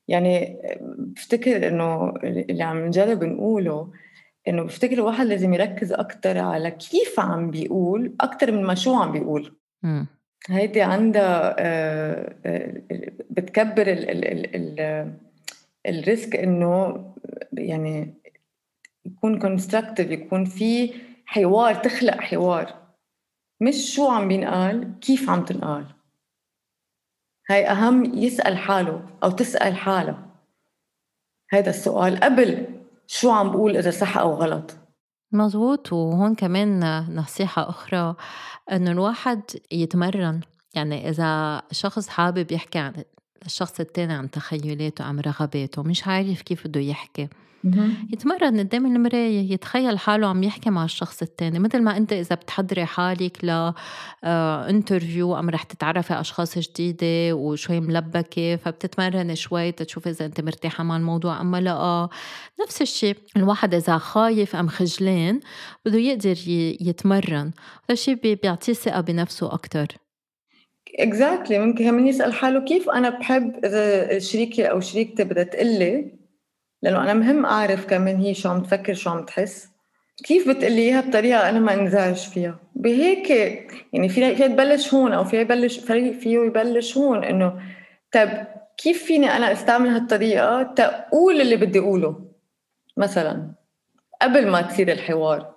[0.08, 0.56] يعني
[0.98, 3.90] بفتكر إنه اللي عم نجرب نقوله
[4.48, 9.12] إنه بفتكر الواحد لازم يركز أكتر على كيف عم بيقول أكتر من ما شو عم
[9.12, 9.57] بيقول.
[9.83, 10.04] م.
[10.48, 12.83] هيدي عندها آه، آه،
[13.30, 15.12] بتكبر ال ال ال ال
[15.87, 17.04] ال risk إنه
[17.52, 18.14] يعني
[19.07, 20.94] يكون constructive يكون في
[21.26, 22.74] حوار تخلق حوار.
[23.61, 25.85] مش شو عم بينقال كيف عم تنقال.
[27.50, 30.26] هاي أهم يسأل حاله أو تسأل حالها
[31.50, 32.73] هذا السؤال قبل
[33.06, 34.74] شو عم بقول إذا صح أو غلط.
[35.32, 36.80] مزبوط وهون كمان
[37.16, 38.14] نصيحة أخرى
[38.72, 40.40] إنه الواحد يتمرن.
[40.74, 43.04] يعني إذا شخص حابب يحكي عن
[43.46, 47.28] الشخص التاني عن تخيلاته عن رغباته مش عارف كيف بده يحكي.
[48.12, 51.59] يتمرن قدام المراية يتخيل حاله عم يحكي مع الشخص التاني.
[51.59, 53.72] مثل ما أنت إذا بتحضري حالك ل
[54.24, 60.96] interview أم رح تتعرفي أشخاص جديدة وشوي ملبكة فبتتمرني شوي تشوفي إذا أنت مرتاحة مع
[60.96, 62.09] الموضوع أما لا
[62.62, 65.40] نفس الشيء الواحد إذا خايف أم خجلان
[65.87, 66.37] بده يقدر
[66.81, 67.50] يتمرن.
[67.85, 69.87] هذا الشيء بيعطيه ثقة بنفسه أكتر.
[70.98, 71.60] exactly.
[71.61, 76.23] ممكن كمان يسأل حاله كيف أنا بحب إذا شريكي أو شريكتي بدها تقلي
[76.84, 79.68] لأنه أنا مهم أعرف كمان هي شو عم تفكر شو عم تحس.
[80.24, 83.30] كيف بتقلي إياها بطريقة أنا ما انزعج فيها؟ بهيك
[83.92, 87.62] يعني في فيها تبلش هون أو فيها يبلش فيه يبلش هون إنه
[88.12, 92.24] طيب كيف فيني أنا أستعمل هالطريقة تقول اللي بدي أقوله؟
[92.96, 93.52] مثلا
[94.22, 95.53] قبل ما تصير الحوار.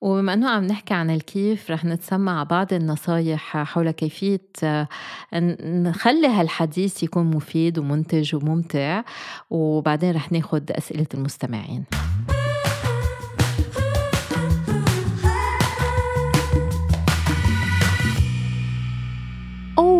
[0.00, 4.40] وبما إنه عم نحكي عن الكيف رح نتسمع بعض النصايح حول كيفية
[5.62, 9.02] نخلي هالحديث يكون مفيد ومنتج وممتع
[9.50, 11.84] وبعدين رح ناخذ أسئلة المستمعين.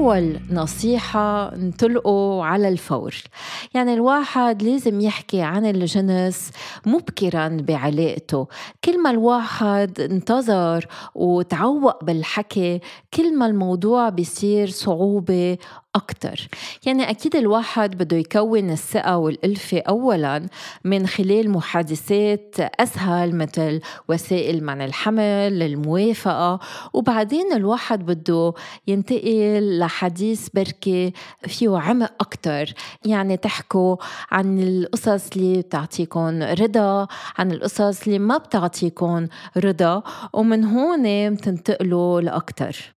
[0.09, 3.14] أول نصيحة نطلقوا على الفور.
[3.75, 6.51] يعني الواحد لازم يحكي عن الجنس
[6.87, 8.47] مبكرا بعلاقته.
[8.85, 12.81] كل ما الواحد انتظر وتعوق بالحكي
[13.14, 15.59] كل ما الموضوع بيصير صعوبة
[15.98, 16.48] أكتر.
[16.87, 20.46] يعني أكيد الواحد بده يكون الثقة والألفة أولا
[20.84, 26.61] من خلال محادثات أسهل مثل وسائل منع الحمل الموافقة
[26.92, 28.52] وبعدين الواحد بده
[28.87, 31.12] ينتقل لحديث بركي
[31.46, 32.74] فيه عمق أكتر.
[33.04, 33.96] يعني تحكوا
[34.30, 37.06] عن القصص اللي بتعطيكم رضا
[37.38, 42.97] عن القصص اللي ما بتعطيكم رضا ومن هون بتنتقلوا لأكتر.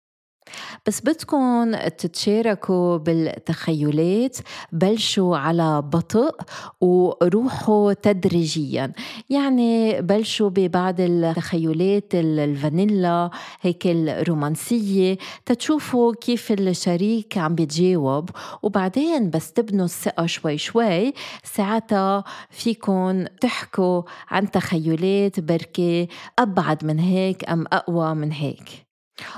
[0.88, 4.38] بس بدكم تتشاركوا بالتخيلات
[4.71, 6.35] بلشوا على بطء
[6.81, 8.93] وروحوا تدريجيا.
[9.29, 13.29] يعني بلشوا ببعض التخيلات الفانيلا
[13.62, 18.29] هيك الرومانسية تتشوفوا كيف الشريك عم بيتجاوب.
[18.63, 26.07] وبعدين بس تبنوا الثقة شوي شوي ساعتها فيكم تحكوا عن تخيلات بركي
[26.39, 28.88] أبعد من هيك أم أقوى من هيك.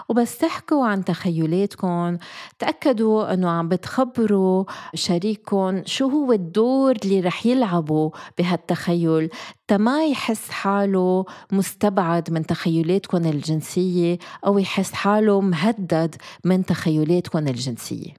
[0.09, 2.17] وبس تحكوا عن تخيلاتكم
[2.59, 9.29] تأكدوا أنه عم بتخبروا شريككم شو هو الدور اللي رح يلعبه بهالتخيل.
[9.67, 16.15] تما يحس حاله مستبعد من تخيلاتكم الجنسية أو يحس حاله مهدد
[16.45, 18.13] من تخيلاتكم الجنسية.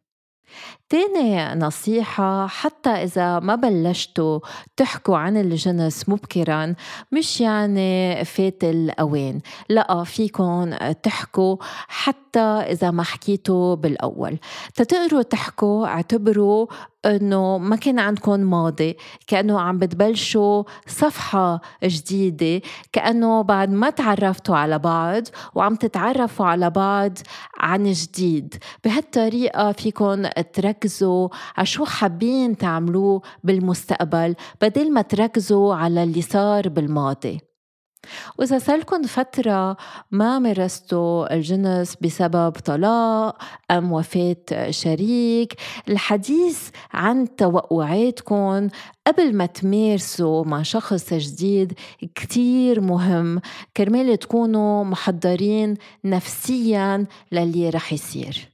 [0.93, 4.41] تاني نصيحة حتى إذا ما بلشتوا
[4.77, 6.75] تحكوا عن الجنس مبكرا
[7.13, 11.57] مش يعني فات الأوان لا فيكن تحكوا
[11.89, 14.39] حتى إذا ما حكيتوا بالأول.
[14.75, 16.67] تتقروا تحكوا اعتبروا
[17.07, 24.79] إنه ما كان عندكم ماضي كأنه عم بتبلشوا صفحة جديدة كأنه بعد ما تعرفتوا على
[24.79, 25.23] بعض
[25.55, 27.19] وعم تتعرفوا على بعض
[27.59, 28.55] عن جديد.
[28.85, 30.82] بهالطريقة فيكم تركزوا
[31.57, 37.41] على شو حابين تعملوه بالمستقبل بدل ما تركزوا على اللي صار بالماضي.
[38.39, 39.77] وإذا صار فترة
[40.11, 43.37] ما مارستوا الجنس بسبب طلاق
[43.71, 45.55] أم وفاة شريك
[45.89, 48.69] الحديث عن توقعاتكم
[49.07, 51.73] قبل ما تمارسوا مع شخص جديد
[52.15, 53.41] كتير مهم.
[53.77, 58.52] كرمال تكونوا محضرين نفسيا للي رح يصير.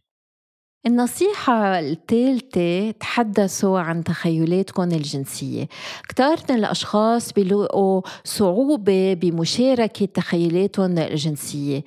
[0.87, 5.69] النصيحة الثالثة تحدثوا عن تخيلاتكم الجنسية.
[6.09, 11.85] كتار من الأشخاص بيلاقوا صعوبة بمشاركة تخيلاتهم الجنسية.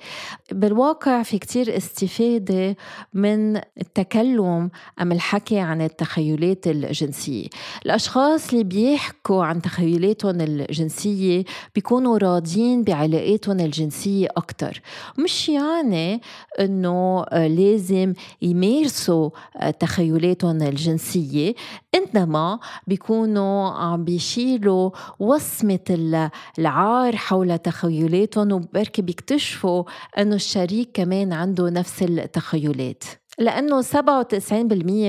[0.52, 2.76] بالواقع في كتير استفادة
[3.14, 7.46] من التكلم أم الحكي عن التخيلات الجنسية.
[7.86, 14.80] الأشخاص اللي بيحكوا عن تخيلاتهم الجنسية بيكونوا راضيين بعلاقاتهم الجنسية أكتر.
[15.18, 16.20] مش يعني
[16.60, 21.54] أنه لازم يمارسوا يمارسوا آه، تخيلاتهم الجنسية.
[21.94, 26.18] إنما بيكونوا عم بيشيلوا وصمة
[26.58, 29.84] العار حول تخيلاتهم وبركي بيكتشفوا
[30.18, 33.04] أنه الشريك كمان عنده نفس التخيلات.
[33.42, 34.52] لأنه 97%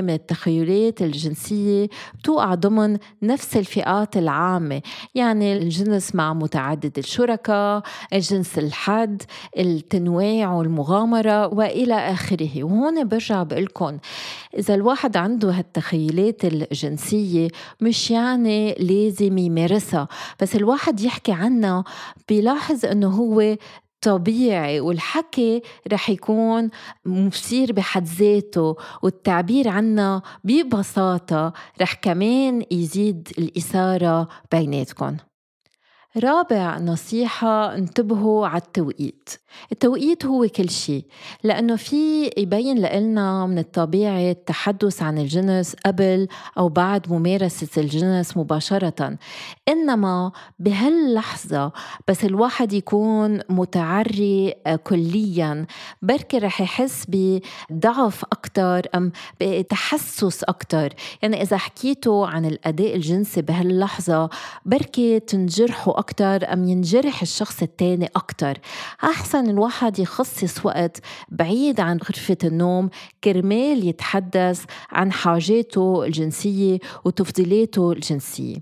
[0.02, 1.88] من التخيلات الجنسية
[2.20, 4.82] بتوقع ضمن نفس الفئات العامة.
[5.16, 9.22] يعني الجنس مع متعدد الشركاء الجنس الحد
[9.60, 12.64] التنويع والمغامرة وإلى آخره.
[12.64, 13.98] وهون برجع بقولكم
[14.58, 17.48] إذا الواحد عنده هالتخيلات الجنسية
[17.82, 20.08] مش يعني لازم يمارسها.
[20.42, 21.84] بس الواحد يحكي عنها
[22.30, 23.56] بيلاحظ أنه هو
[24.04, 25.62] طبيعي والحكي
[25.94, 26.70] رح يكون
[27.06, 35.18] مثير بحد ذاته والتعبير عنه ببساطة رح كمان يزيد الإثارة بيناتكم
[36.18, 39.30] رابع نصيحة انتبهوا على التوقيت.
[39.72, 41.06] التوقيت هو كل شيء
[41.44, 49.18] لأنه في يبين لنا من الطبيعي التحدث عن الجنس قبل أو بعد ممارسة الجنس مباشرة.
[49.68, 51.72] إنما بهاللحظة
[52.08, 54.54] بس الواحد يكون متعري
[54.84, 55.66] كليا.
[56.02, 59.12] بركي رح يحس بضعف أكتر أم
[59.42, 60.94] بتحسس أكتر.
[61.22, 64.30] يعني إذا حكيتوا عن الأداء الجنسي بهاللحظة
[64.66, 68.58] بركي تنجرحوا أكتر أم ينجرح الشخص التاني أكتر؟
[69.04, 71.00] أحسن الواحد يخصص وقت
[71.30, 72.90] بعيد عن غرفة النوم
[73.24, 78.56] كرمال يتحدث عن حاجاته الجنسية وتفضيلاته الجنسية.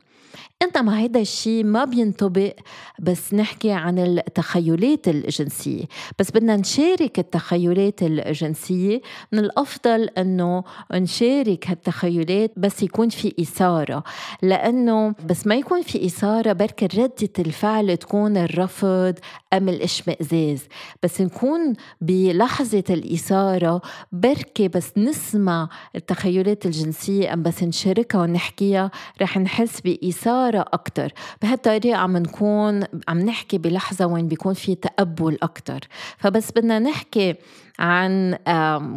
[0.62, 2.54] انما هيدا الشيء ما بينطبق
[3.00, 5.84] بس نحكي عن التخيلات الجنسية.
[6.20, 9.02] بس بدنا نشارك التخيلات الجنسية
[9.32, 14.04] من الأفضل أنه نشارك هالتخيلات بس يكون في إثارة.
[14.42, 19.14] لأنه بس ما يكون في إثارة بركة ردة الفعل تكون الرفض
[19.54, 20.68] أم الإشمئزاز.
[21.04, 23.82] بس نكون بلحظة الإثارة
[24.12, 28.92] بركة بس نسمع التخيلات الجنسية أم بس نشاركها ونحكيها
[29.22, 31.14] رح نحس بإثارة إثارة أكتر.
[31.42, 35.80] بهالطريقة عم نكون عم نحكي بلحظة وين بيكون في تقبل أكتر.
[36.18, 37.36] فبس بدنا نحكي
[37.80, 38.38] عن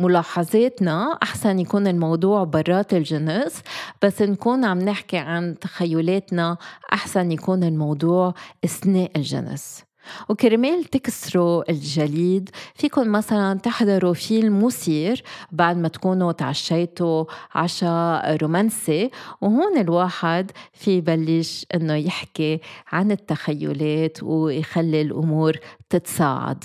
[0.03, 1.19] ملاحظاتنا.
[1.23, 3.63] أحسن يكون الموضوع برات الجنس.
[4.03, 6.57] بس نكون عم نحكي عن تخيلاتنا.
[6.93, 8.35] أحسن يكون الموضوع
[8.65, 9.85] أثناء الجنس.
[10.29, 17.25] وكرمال تكسروا الجليد فيكم مثلا تحضروا فيلم مثير بعد ما تكونوا تعشيتوا
[17.55, 22.61] عشاء رومانسي وهون الواحد في يبلش إنه يحكي
[22.93, 25.57] عن التخيلات ويخلي الأمور
[25.91, 26.65] تتصاعد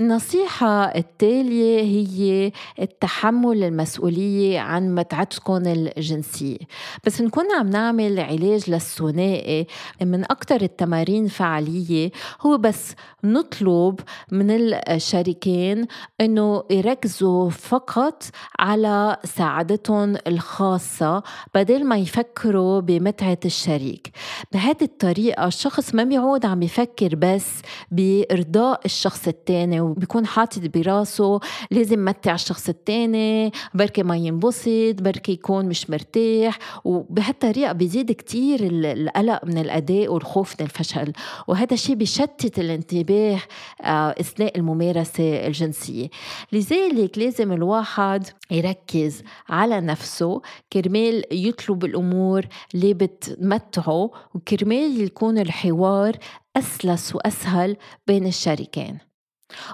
[0.00, 6.58] النصيحة التالية هي التحمل المسؤولية عن متعتكم الجنسية.
[7.06, 9.66] بس نكون عم نعمل علاج للثنائي
[10.02, 12.10] من أكثر التمارين فعالية
[12.40, 12.94] هو بس
[13.24, 14.00] نطلب
[14.32, 15.86] من الشريكين
[16.20, 18.22] أنه يركزوا فقط
[18.58, 21.22] على سعادتهم الخاصة
[21.54, 24.10] بدل ما يفكروا بمتعة الشريك.
[24.52, 27.46] بهذه الطريقة الشخص ما بيعود عم يفكر بس
[27.90, 29.55] بإرضاء الشخص التاني.
[29.56, 31.40] التاني وبيكون حاطط براسه
[31.70, 39.44] لازم متع الشخص التاني بركي ما ينبسط بركي يكون مش مرتاح وبهالطريقة بيزيد كتير القلق
[39.44, 41.12] من الأداء والخوف من الفشل.
[41.48, 43.38] وهذا الشيء بيشتت الانتباه
[43.82, 46.08] آه، أثناء الممارسة الجنسية.
[46.52, 50.42] لذلك لازم الواحد يركز على نفسه.
[50.72, 56.16] كرمال يطلب الأمور اللي بتمتعه وكرمال يكون الحوار
[56.56, 57.76] أسلس وأسهل
[58.06, 59.05] بين الشريكين.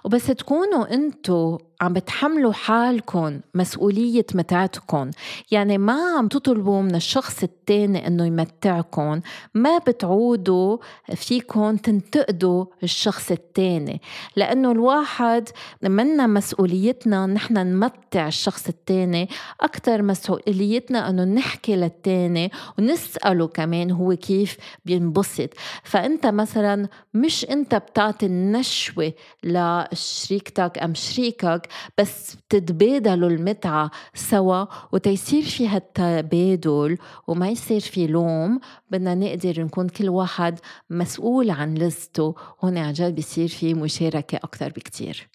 [0.04, 5.11] وبس تكونوا انتو عم بتحملوا حالكم مسؤولية متعتكم.
[5.51, 9.20] يعني ما عم تطلبوا من الشخص التاني إنه يمتعكم.
[9.55, 10.78] ما بتعودوا
[11.14, 14.01] فيكم تنتقدوا الشخص التاني.
[14.37, 15.49] لأنه الواحد
[15.83, 19.28] منا مسؤوليتنا نحن نمتع الشخص التاني.
[19.61, 25.51] أكثر مسؤوليتنا إنه نحكي للتاني ونسأله كمان هو كيف بينبسط.
[25.83, 29.12] فأنت مثلا مش أنت بتعطي النشوة
[29.45, 38.60] لشريكتك أم شريكك بس بتتبادلوا المتعة سوا وتيصير في هالتبادل وما يصير في لوم.
[38.90, 40.58] بدنا نقدر نكون كل واحد
[40.90, 45.28] مسؤول عن لذته هون عن جد بيصير في مشاركة أكثر بكتير.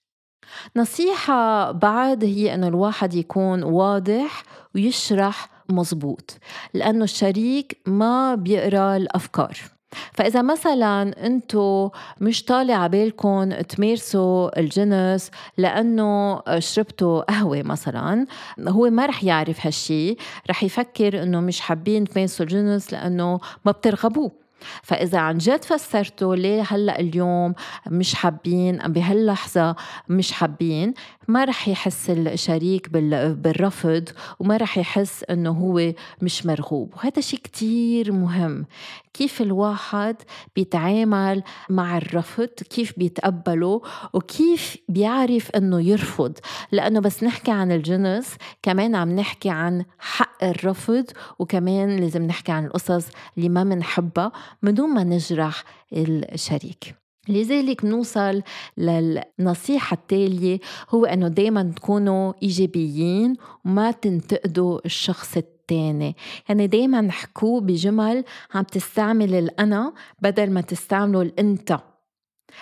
[0.75, 4.43] نصيحة بعد هي أنه الواحد يكون واضح
[4.75, 6.37] ويشرح مزبوط
[6.73, 9.76] لأنه الشريك ما بيقرأ الأفكار.
[10.13, 11.89] فإذا مثلا أنتو
[12.21, 18.25] مش طالع عبالكم تمارسوا الجنس لأنه شربتوا قهوة مثلا
[18.67, 20.15] هو ما رح يعرف هالشي
[20.49, 24.46] رح يفكر أنه مش حابين تمارسوا الجنس لأنه ما بترغبوه.
[24.83, 27.53] فإذا عن جد فسرتوا ليه هلأ اليوم
[27.87, 29.75] مش حابين بهاللحظة
[30.09, 30.93] مش حابين
[31.27, 36.93] ما رح يحس الشريك بالرفض وما رح يحس إنه هو مش مرغوب.
[36.95, 38.65] وهذا شيء كتير مهم.
[39.13, 40.15] كيف الواحد
[40.55, 43.81] بيتعامل مع الرفض؟ كيف بيتقبله؟
[44.13, 46.37] وكيف بيعرف إنه يرفض؟
[46.71, 51.05] لأنه بس نحكي عن الجنس كمان عم نحكي عن حق الرفض
[51.39, 53.05] وكمان لازم نحكي عن القصص
[53.37, 54.31] اللي ما منحبها.
[54.61, 56.95] من دون ما نجرح الشريك.
[57.29, 58.41] لذلك نوصل
[58.77, 63.35] للنصيحة التالية هو أنه دايما تكونوا إيجابيين
[63.65, 66.15] وما تنتقدوا الشخص التاني.
[66.49, 68.23] يعني دايما حكوا بجمل
[68.53, 71.79] عم تستعمل الأنا بدل ما تستعملوا الأنت.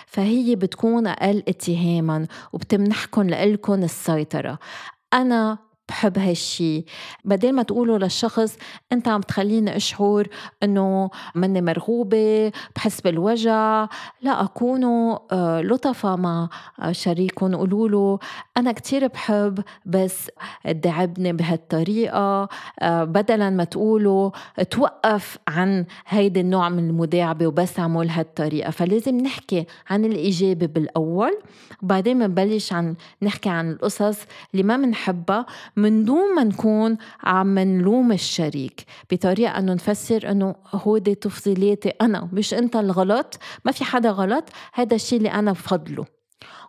[0.06, 4.58] فهي بتكون أقل اتهاما وبتمنحكم لإلكم السيطرة.
[5.14, 5.58] أنا
[5.88, 6.84] بحب هالشي.
[7.24, 8.56] بدل ما تقولوا للشخص
[8.92, 10.28] أنت عم تخليني أشعر
[10.62, 13.88] إنه مني مرغوبة بحس بالوجع
[14.22, 16.48] لا اكونوا آه، لطفة مع
[16.90, 18.18] شريككم قولوا له
[18.56, 20.30] أنا كثير بحب بس
[20.64, 22.48] تدعبني بهالطريقة.
[22.80, 24.30] آه، بدلا ما تقولوا
[24.70, 28.70] توقف عن هيدي النوع من المداعبة وبس عمل هالطريقة.
[28.70, 31.38] فلازم نحكي عن الايجابي بالأول
[31.82, 34.18] وبعدين بنبلش عن نحكي عن القصص
[34.52, 41.14] اللي ما بنحبها من دون ما نكون عم نلوم الشريك بطريقة أنه نفسر أنه هودي
[41.14, 46.04] تفضيلاتي أنا مش أنت الغلط ما في حدا غلط هذا الشيء اللي أنا بفضله.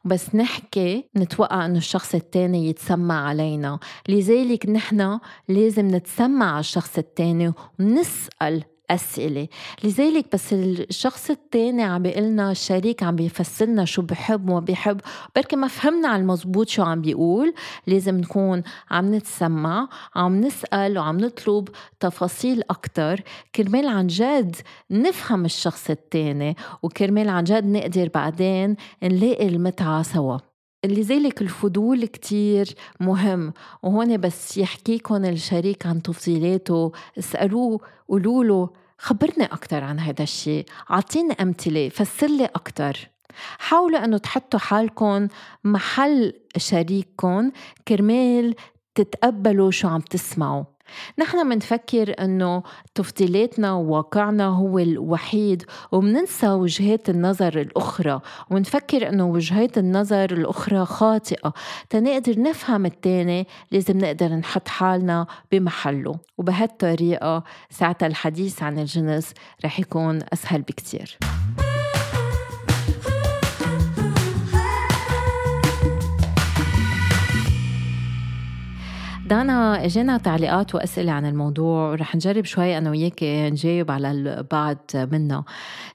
[0.06, 3.80] بس نحكي نتوقع إنه الشخص التاني يتسمع علينا.
[4.10, 9.48] لذلك نحن لازم نتسمع على الشخص التاني ونسأل أسئلة.
[9.84, 15.02] لذلك بس الشخص التاني عم بيقلنا الشريك عم بيفسرنا شو بحب وما بيحب
[15.36, 17.54] بركي ما فهمنا على المزبوط شو عم بيقول.
[17.88, 21.70] لازم نكون عم نتسمع عم نسأل وعم نطلب
[22.00, 23.22] تفاصيل أكتر.
[23.56, 24.56] كرمال عن جد
[24.92, 30.38] نفهم الشخص التاني وكرمال عن جد نقدر بعدين نلاقي المتعة سوا.
[30.86, 33.54] لذلك الفضول كتير مهم
[33.84, 41.34] وهون بس يحكيكم الشريك عن تفضيلاته اسألوه قولوا له خبرني أكتر عن هذا الشيء أعطيني
[41.42, 43.10] أمثلة فسر لي أكتر.
[43.60, 45.28] حاولوا أنه تحطوا حالكم
[45.64, 47.52] محل شريككم
[47.88, 48.56] كرمال
[48.96, 50.64] تتقبلوا شو عم تسمعوا.
[51.20, 52.64] نحن منفكر إنه
[52.96, 61.54] تفضيلاتنا وواقعنا هو الوحيد ومننسى وجهات النظر الأخرى ونفكر إنه وجهات النظر الأخرى خاطئة.
[61.90, 66.16] تنقدر نفهم التاني لازم نقدر نحط حالنا بمحله.
[66.38, 69.34] وبهالطريقة ساعتها الحديث عن الجنس
[69.66, 71.18] رح يكون أسهل بكتير.
[79.30, 85.46] دانا إجينا تعليقات وأسئلة عن الموضوع ورح نجرب شوي أنا وياك نجاوب على البعض منها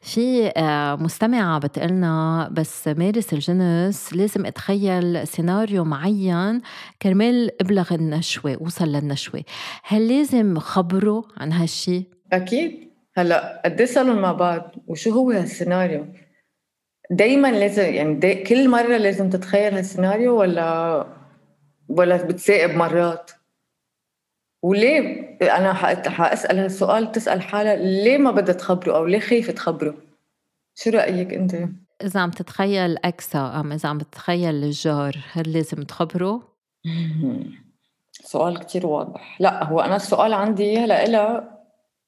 [0.00, 6.60] في آه، مستمعة بتقلنا بس مارس الجنس لازم أتخيل سيناريو معين
[7.02, 9.44] كرمال أبلغ النشوة اوصل للنشوة.
[9.84, 12.92] هل لازم خبره عن هالشي؟ أكيد.
[13.16, 16.06] هلأ قد صاروا مع بعض؟ وشو هو هالسيناريو؟
[17.10, 21.21] دايما لازم يعني دي كل مرة لازم تتخيل هالسيناريو ولا
[21.98, 23.30] ولا بتسائب مرات.
[24.62, 25.74] وليه؟ أنا
[26.08, 29.94] حأسأل هالسؤال تسال حالها ليه ما بدها تخبره؟ أو ليه خايفة تخبره؟
[30.74, 31.54] شو رأيك أنت؟
[32.02, 36.42] إذا عم تتخيل اكسا أم إذا عم تتخيل الجار هل لازم تخبره؟
[38.12, 39.36] سؤال كتير واضح.
[39.40, 41.58] لا هو أنا السؤال عندي هلأ إلها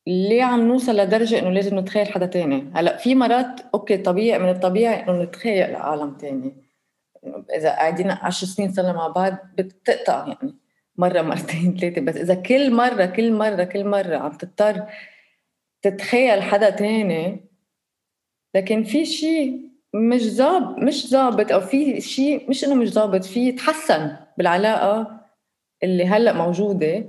[0.07, 4.49] ليه عم نوصل لدرجة إنه لازم نتخيل حدا تاني؟ هلأ في مرات okay طبيعي من
[4.49, 6.64] الطبيعي إنه نتخيل عالم تاني.
[7.57, 10.55] إذا قاعدين 10 سنين صرنا مع بعض بتقطع يعني.
[10.97, 14.87] مرة مرتين ثلاثة بس إذا كل مرة كل مرة كل مرة عم تضطر
[15.83, 17.45] تتخيل حدا تاني
[18.55, 23.53] لكن في شيء مش ظابط مش ظابط أو في شيء مش إنه مش ظابط في
[23.53, 25.21] تحسن بالعلاقة
[25.83, 27.05] اللي هلأ موجودة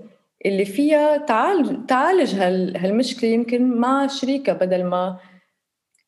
[0.46, 2.36] اللي فيها تعالج تعالج
[2.78, 5.20] هالمشكلة يمكن مع شريكها بدل ما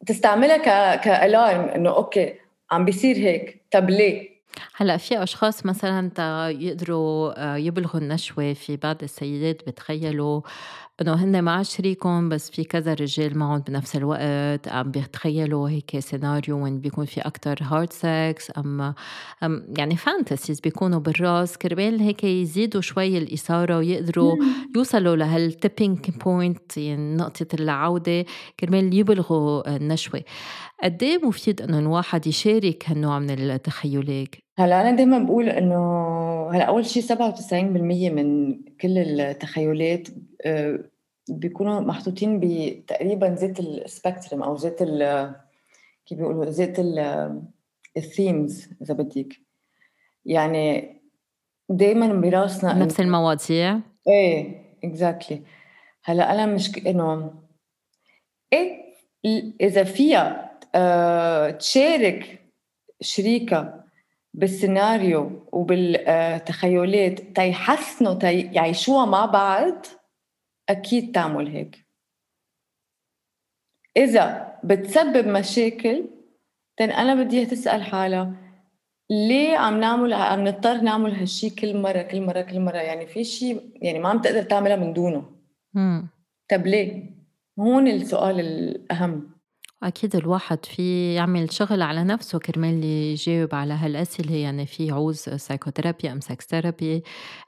[0.05, 2.34] تستعملها ك كألارم إنه أوكي
[2.72, 3.61] عم بيصير هيك.
[3.72, 4.38] طب ليه؟
[4.76, 6.11] هلأ في أشخاص مثلا
[6.49, 10.41] يقدروا آه، يبلغوا النشوة في بعض السيدات بتخيلوا
[11.02, 14.68] انه هن مع شريكهم بس في كذا رجال معهم بنفس الوقت.
[14.68, 18.93] عم بيتخيلوا هيك سيناريو وين بيكون في أكثر hard sex أم,
[19.43, 21.58] أم يعني fantasies بيكونوا بالراس.
[21.58, 24.36] كرمال هيك يزيدوا شوي الإثارة ويقدروا
[24.76, 28.26] يوصلوا لهال tipping point يعني نقطة اللاعودة.
[28.60, 30.22] كرمال يبلغوا النشوة.
[30.84, 35.78] قد إيه مفيد إنه الواحد يشارك هالنوع من التخيلات؟ هلأ أنا دائما بقول إنه
[36.50, 37.54] هلا أول شيء 97%
[38.12, 40.08] من كل التخيلات
[40.45, 40.80] آه،
[41.30, 44.84] بيكونوا محطوطين بتقريبا ذات ال spectrum أو ذات
[46.06, 46.80] كيف بيقولوا؟ ذات
[47.97, 49.34] ال themes إذا بدك.
[50.26, 50.95] يعني
[51.70, 53.80] دائما براسنا نفس المواضيع.
[54.08, 55.41] إيه exactly
[56.04, 57.34] هلا أنا مش إنه
[58.54, 58.88] إيه
[59.62, 62.41] إذا فيها آه، تشارك
[63.02, 63.76] شريكها
[64.38, 69.85] بالسيناريو وبالتخيلات تيحسنوا تيعيشوها مع بعض
[70.69, 71.88] أكيد تعمل هيك.
[73.97, 76.05] إذا بتسبب مشاكل
[76.77, 78.33] تن أنا بدي تسأل حالها
[79.09, 83.23] ليه عم نعمل عم نضطر نعمل هالشي كل مرة كل مرة كل مرة؟ يعني في
[83.23, 85.31] شيء يعني ما عم تقدر تعملها من دونه.
[86.49, 87.17] طب ليه؟
[87.59, 89.36] هون السؤال الأهم.
[89.84, 96.11] أكيد الواحد في يعمل شغل على نفسه كرمال يجاوب على هالأسئلة يعني في عوز psychotherapy
[96.11, 97.03] أم sex therapy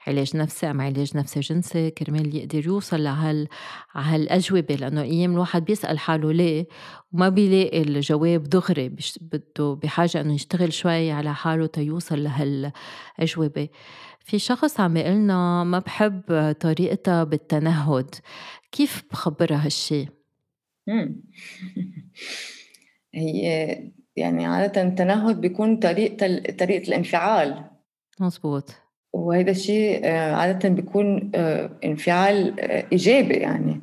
[0.06, 3.48] علاج نفسي أم علاج نفسي جنسي كرمال يقدر يوصل لهال
[3.92, 6.68] هالأجوبة لأنه أيام الواحد بيسأل حاله ليه؟
[7.12, 13.68] وما بيلاقي الجواب دغري بده بحاجة إنه يشتغل شوي على حاله تيوصل لهالأجوبة.
[14.20, 18.14] في شخص عم بيقلنا ما بحب طريقتها بالتنهد
[18.72, 20.06] كيف بخبرها هالشي؟
[23.14, 23.76] هي
[24.16, 27.64] يعني عادةً التنهد بيكون طريقة طريقة الانفعال.
[28.20, 28.70] مزبوط.
[29.12, 33.80] وهيدا الشيء آه، عادةً بيكون آه، انفعال آه، إيجابي يعني.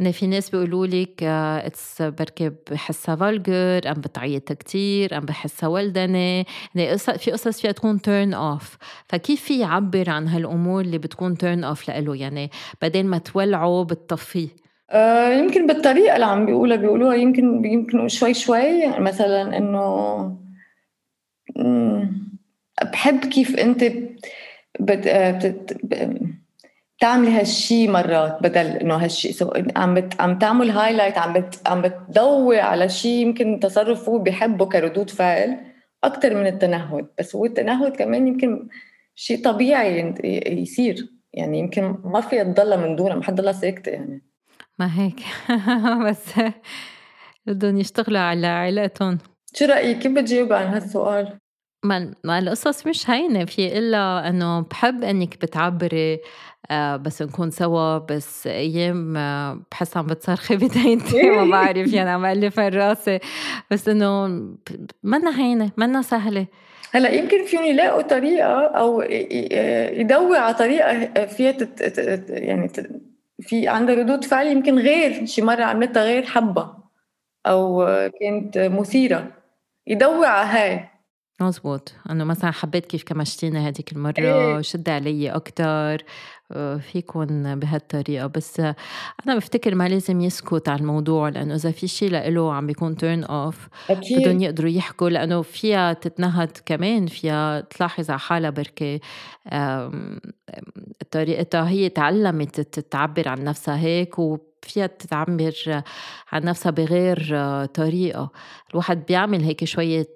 [0.00, 6.44] إن في ناس بيقولوا لك it's بركي بحسها vulgar ام بتعيط كتير ام بحسها ولدنه
[6.74, 8.76] يعني في قصص فيها تكون turn off
[9.08, 12.50] فكيف في يعبر عن هالأمور اللي بتكون turn off لإله يعني
[12.82, 14.48] بدل ما تولعه بتطفيه
[14.90, 18.86] آه يمكن بالطريقة اللي عم بيقولها بيقولوها يمكن يمكن شوي شوي.
[18.86, 20.38] مثلا إنه
[22.92, 23.84] بحب كيف أنت
[24.80, 25.06] بت...
[25.06, 25.78] آه، بت...
[26.98, 29.32] بتعملي هالشي مرات بدل إنه هالشي.
[29.32, 30.20] so عم بت...
[30.20, 31.60] عم تعمل highlight عم بت...
[31.66, 35.58] عم بتضوي على شيء يمكن تصرف هو بيحبه كردود فعل
[36.04, 37.06] أكثر من التنهد.
[37.18, 38.68] بس هو التنهد كمان يمكن
[39.14, 40.14] شيء طبيعي
[40.62, 41.12] يصير.
[41.32, 44.22] يعني يمكن ما في تضلها من دونها ما حد ضلها ساكتة يعني.
[44.78, 45.20] ما هيك.
[46.08, 46.32] بس
[47.46, 49.18] بدهم يشتغلوا على علاقتهم.
[49.54, 51.38] شو رأيك؟ كيف بتجاوب عن هالسؤال؟
[51.84, 53.44] ما ما القصص مش هينة.
[53.44, 56.20] في إلا إنه بحب إنك بتعبري
[56.70, 62.24] آه بس نكون سوا بس أيام آه بحس عم بتصرخي بدينتي ما بعرف يعني عم
[62.24, 63.18] ألف راسي.
[63.70, 64.26] بس إنه
[65.02, 66.46] منا هينة منا سهلة.
[66.92, 69.02] هلأ يمكن فيهم يلاقوا طريقة أو
[70.00, 72.68] يدور على طريقة فيها تت يعني
[73.40, 76.76] في عندها ردود فعل يمكن غير شي مرة عملتها غير حبة
[77.46, 77.86] أو
[78.20, 79.32] كانت مثيرة.
[79.86, 80.88] يدور على هاي.
[81.40, 84.60] مزبوط إنه مثلا حبيت كيف كمشتينا هذيك المرة إيه.
[84.60, 86.04] شد علي أكثر
[86.52, 88.26] في يكون بهالطريقة.
[88.26, 92.96] بس أنا بفتكر ما لازم يسكت على الموضوع لأنه إذا في شيء لإله عم بيكون
[92.96, 99.00] تيرن أوف بدهم يقدروا يحكوا لأنه فيها تتنهد كمان فيها تلاحظ على حالها بركي
[101.10, 104.18] طريقتها هي تعلمت تعبر عن نفسها هيك
[104.66, 105.82] فيها تعبر
[106.32, 107.36] عن نفسها بغير
[107.66, 108.30] طريقة.
[108.70, 110.08] الواحد بيعمل هيك شوية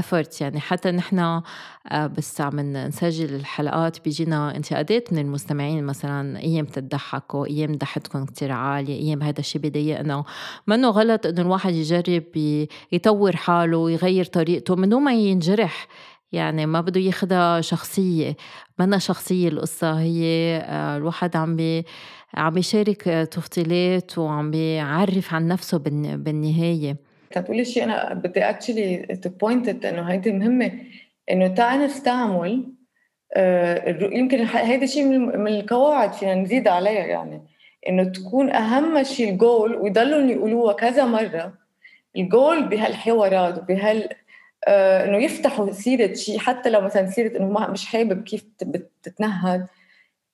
[0.00, 6.64] efforts يعني حتى نحن آه، بس عم نسجل الحلقات بيجينا انتقادات من المستمعين مثلا أيام
[6.64, 10.24] بتضحكوا أيام ضحكتكم كتير عالية أيام هذا الشيء بضايقنا
[10.66, 12.24] منه غلط إنه الواحد يجرب
[12.92, 15.88] يطور حاله ويغير طريقته من دون ما ينجرح.
[16.32, 18.36] يعني ما بده ياخدها شخصية.
[18.78, 21.84] منا شخصية القصة هي آه، الواحد عم بي
[22.34, 23.02] عم بيشارك
[23.32, 26.96] تفضيلات وعم بيعرف عن نفسه بالنهاية.
[27.30, 30.72] تقولي شيء أنا بدي actually to point إنه هيدي مهمة
[31.30, 32.64] إنه تعال نستعمل
[33.34, 37.42] آه، يمكن هيدا شيء من القواعد فينا نزيد عليها يعني.
[37.88, 41.52] إنه تكون أهم شيء الجول ويضلوا يقولوها كذا مرة
[42.16, 44.08] الجول بهالحوارات وبهال
[44.68, 49.66] آه، إنه يفتحوا سيرة شيء حتى لو مثلا سيرة إنه مش حابب كيف بتتنهد.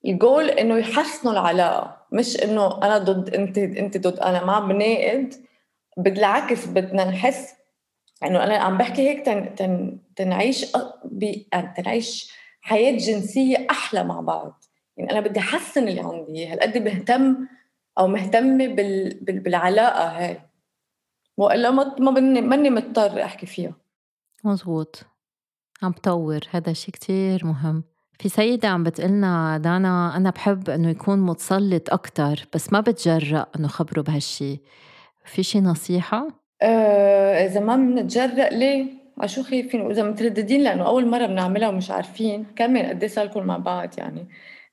[0.04, 5.34] الجول إنه يحسنوا العلاقة مش إنه أنا ضد أنت أنت ضد أنا ما بناقد
[5.96, 7.54] بالعكس بدنا نحس
[8.24, 10.66] إنه أنا عم بحكي هيك تن تن تنعيش
[11.52, 14.64] يعني تنعيش حياة جنسية أحلى مع بعض.
[14.96, 17.48] يعني أنا بدي أحسن اللي عندي هالقد بهتم
[17.98, 19.24] أو مهتمة بال...
[19.24, 19.40] بال...
[19.40, 20.40] بالعلاقة هاي.
[21.36, 23.72] والا ما ما ماني مضطر أحكي فيها.
[24.44, 25.06] مزبوط.
[25.82, 27.84] عم بطور هذا شيء كتير مهم.
[28.18, 33.68] في سيدة عم بتقلنا دانا أنا بحب إنه يكون متسلط أكتر بس ما بتجرأ إنه
[33.68, 34.60] خبره بهالشي
[35.24, 36.28] في شي نصيحة؟
[36.62, 38.86] آه إذا ما بنتجرأ ليه؟
[39.18, 43.24] على شو خايفين وإذا مترددين لأنه أول مرة بنعملها ومش عارفين كمان قد إيه صار
[43.24, 44.26] لكم مع بعض يعني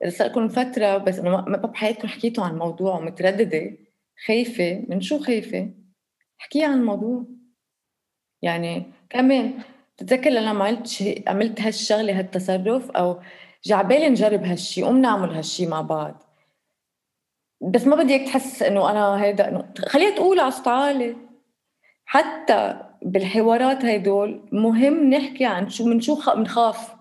[0.04, 3.72] إذا صار لكم فترة بس إنه ما بحياتكم حكيتوا عن الموضوع ومترددة
[4.28, 5.70] خايفة من شو خايفة؟
[6.42, 7.26] احكي عن الموضوع
[8.42, 9.54] يعني كمان
[10.02, 13.20] بتتذكر لما عملت عملت هالشغلة هالتصرف أو
[13.64, 16.24] جعبالي نجرب هالشيء قوم نعمل هالشيء مع بعض.
[17.62, 21.16] بس ما بدي إياك تحس إنه أنا هيدا إنه خليها تقول على عالي
[22.06, 26.96] حتى بالحوارات هيدول مهم نحكي عن شو من شو بنخاف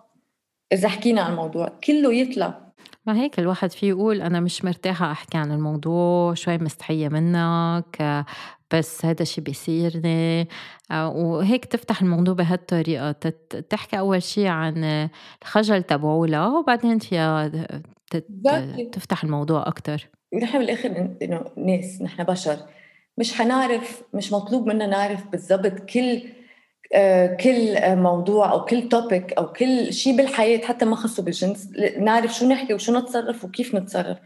[0.72, 1.68] إذا حكينا عن الموضوع.
[1.84, 2.69] كله يطلع.
[3.06, 8.24] ما هيك الواحد فيه يقول أنا مش مرتاحة أحكي عن الموضوع شوي مستحية منك
[8.74, 10.48] بس هذا الشيء بيصيرني.
[10.92, 13.12] وهيك تفتح الموضوع بهالطريقة
[13.70, 15.08] تحكي أول شيء عن
[15.42, 17.52] الخجل تبعولها وبعدين فيها
[18.92, 20.08] تفتح الموضوع أكتر.
[20.42, 22.56] نحن بالآخر إنه ناس نحن بشر
[23.18, 26.22] مش حنعرف مش مطلوب منا نعرف بالضبط كل
[27.40, 31.68] كل موضوع أو كل topic أو كل شيء بالحياة حتى ما خصه بالجنس
[31.98, 34.18] نعرف شو نحكي وشو نتصرف وكيف نتصرف.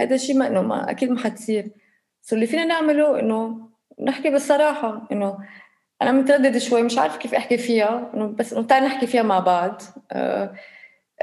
[0.00, 1.70] هذا الشيء ما إنه ما أكيد ما حتصير.
[2.22, 3.68] so اللي فينا نعمله إنه
[4.00, 5.38] نحكي بالصراحة إنه
[6.02, 9.38] أنا مترددة شوي مش عارفه كيف أحكي فيها إنه بس إنه تعال نحكي فيها مع
[9.38, 9.82] بعض.
[10.12, 10.54] آه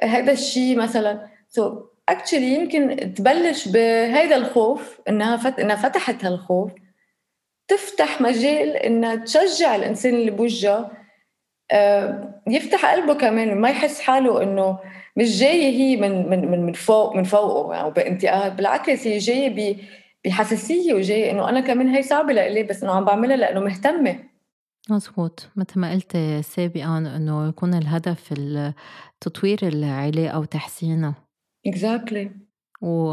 [0.03, 1.27] هذا الشيء مثلا.
[1.49, 5.59] so actually يمكن تبلش بهذا الخوف إنها فت...
[5.59, 6.71] إنها فتحت هالخوف.
[7.67, 10.91] تفتح مجال انها تشجع الإنسان اللي بوجهها
[11.71, 14.79] آه يفتح قلبه كمان ما يحس حاله إنه
[15.17, 19.17] مش جاية هي من من من من فوق من فوقه أو يعني بانتقاد بالعكس هي
[19.17, 19.77] جاية
[20.25, 24.19] بحساسيه وجايه إنه أنا كمان هي صعبة لإلي بس إنه عم بعملها لأنه مهتمة.
[24.89, 25.49] مزبوط.
[25.55, 28.33] مثل ما قلت سابقا إنه يكون الهدف
[29.21, 31.15] تطوير العلاقة وتحسينها
[31.67, 32.27] exactly.
[32.81, 33.09] و...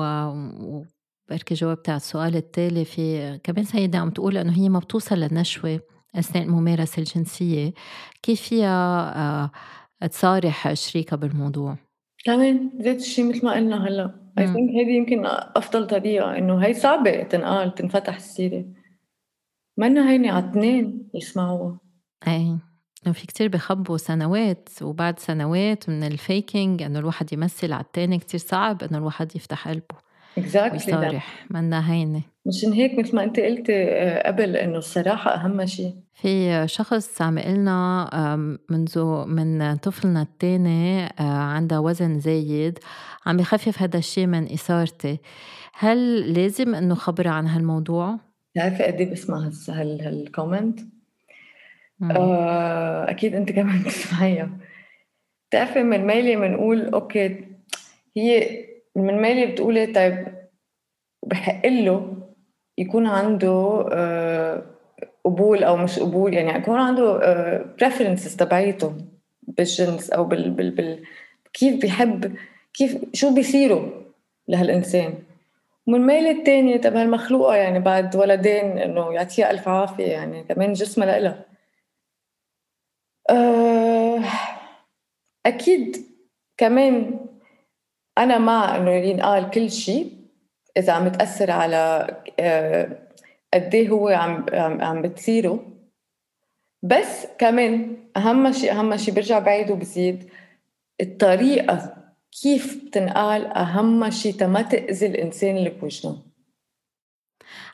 [1.31, 5.81] بركي جاوبت على السؤال التالي في كمان سيدة عم تقول إنه هي ما بتوصل للنشوة
[6.15, 7.73] أثناء الممارسة الجنسية.
[8.23, 9.51] كيف فيها آه،
[10.07, 11.77] تصارح شريكها بالموضوع؟
[12.25, 14.15] كمان ذات الشيء مثل ما قلنا هلأ.
[14.39, 18.65] I think هذه يمكن أفضل طريقة إنه هي صعبة تنقال تنفتح السيرة.
[19.79, 21.79] منا هينة على اثنين يسمعوها.
[22.29, 22.57] اي
[23.13, 28.19] في كتير بخبوا سنوات وبعد سنوات من ال faking إنه الواحد يمثل على التاني.
[28.19, 30.04] كتير صعب إنه الواحد يفتح قلبه.
[30.41, 35.67] Exactly ويصارح منا هينه مشان هيك مثل ما انت قلتي آه، قبل إنه الصراحة أهم
[35.67, 38.11] شيء في شخص عم لنا
[38.71, 42.79] منذ من طفلنا الثاني آه، عندها وزن زايد
[43.27, 45.19] عم بخفف هذا الشيء من اثارتي
[45.75, 48.19] هل لازم إنه خبرها عن هالموضوع؟
[48.53, 50.81] بتعرفي قد إيه بسمع هالكومنت؟
[52.03, 54.51] آه أكيد أنت كمان بتسمعيها.
[55.49, 57.45] بتعرفي من مالي بنقول okay
[58.17, 58.65] هي
[58.97, 60.27] من مالي بتقولي طيب
[61.23, 62.17] بحق له
[62.79, 64.63] يكون عنده آه
[65.25, 67.19] قبول أو مش قبول يعني يكون عنده
[67.79, 68.95] preferences آه تبعيته
[69.43, 71.03] بالجنس أو بال, بال, بال
[71.53, 72.37] كيف بيحب
[72.75, 73.89] كيف شو بيصيروا
[74.49, 75.15] لهالإنسان.
[75.87, 81.07] ومن ميل التانية طب هالمخلوقة يعني بعد ولدين إنه يعطيها ألف عافية يعني كمان جسمها
[81.07, 81.45] لإلها.
[83.31, 84.21] آه،
[85.47, 85.97] أكيد
[86.57, 87.24] كمان
[88.19, 90.13] أنا مع إنه ينقال كل شيء
[90.77, 92.07] إذا عم تأثر على
[92.41, 92.99] آه،
[93.55, 94.47] قد إيه هو عم
[94.83, 95.67] عم بتصيره.
[96.83, 100.31] بس كمان أهم شيء أهم شيء برجع بعيد وبزيد
[101.01, 101.97] الطريقة
[102.43, 106.17] كيف بتنقال أهم شيء تما تأذي الإنسان اللي بوجهه.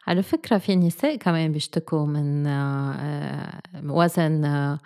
[0.06, 4.78] على فكرة في نساء كمان بيشتكوا من آه، وزن آه،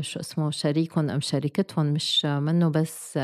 [0.00, 3.18] شو اسمه شريكهم أم شريكتهم مش منه بس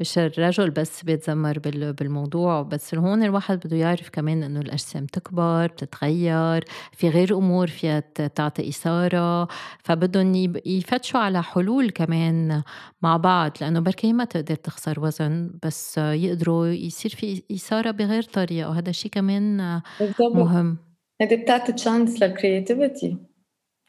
[0.00, 1.58] مش الرجل بس بيتذمر
[1.98, 2.62] بالموضوع.
[2.62, 8.00] بس هون الواحد بده يعرف كمان إنه الأجسام تكبر بتتغير في غير أمور فيها
[8.34, 9.48] تعطي إثارة.
[9.84, 12.62] فبدهم يفتشوا على حلول كمان
[13.02, 18.68] مع بعض لأنه بركي ما تقدر تخسر وزن بس يقدروا يصير في إثارة بغير طريقة.
[18.70, 19.80] وهذا الشيء كمان
[20.34, 20.78] مهم.
[21.22, 23.33] هذه بتعطي chance لل creativity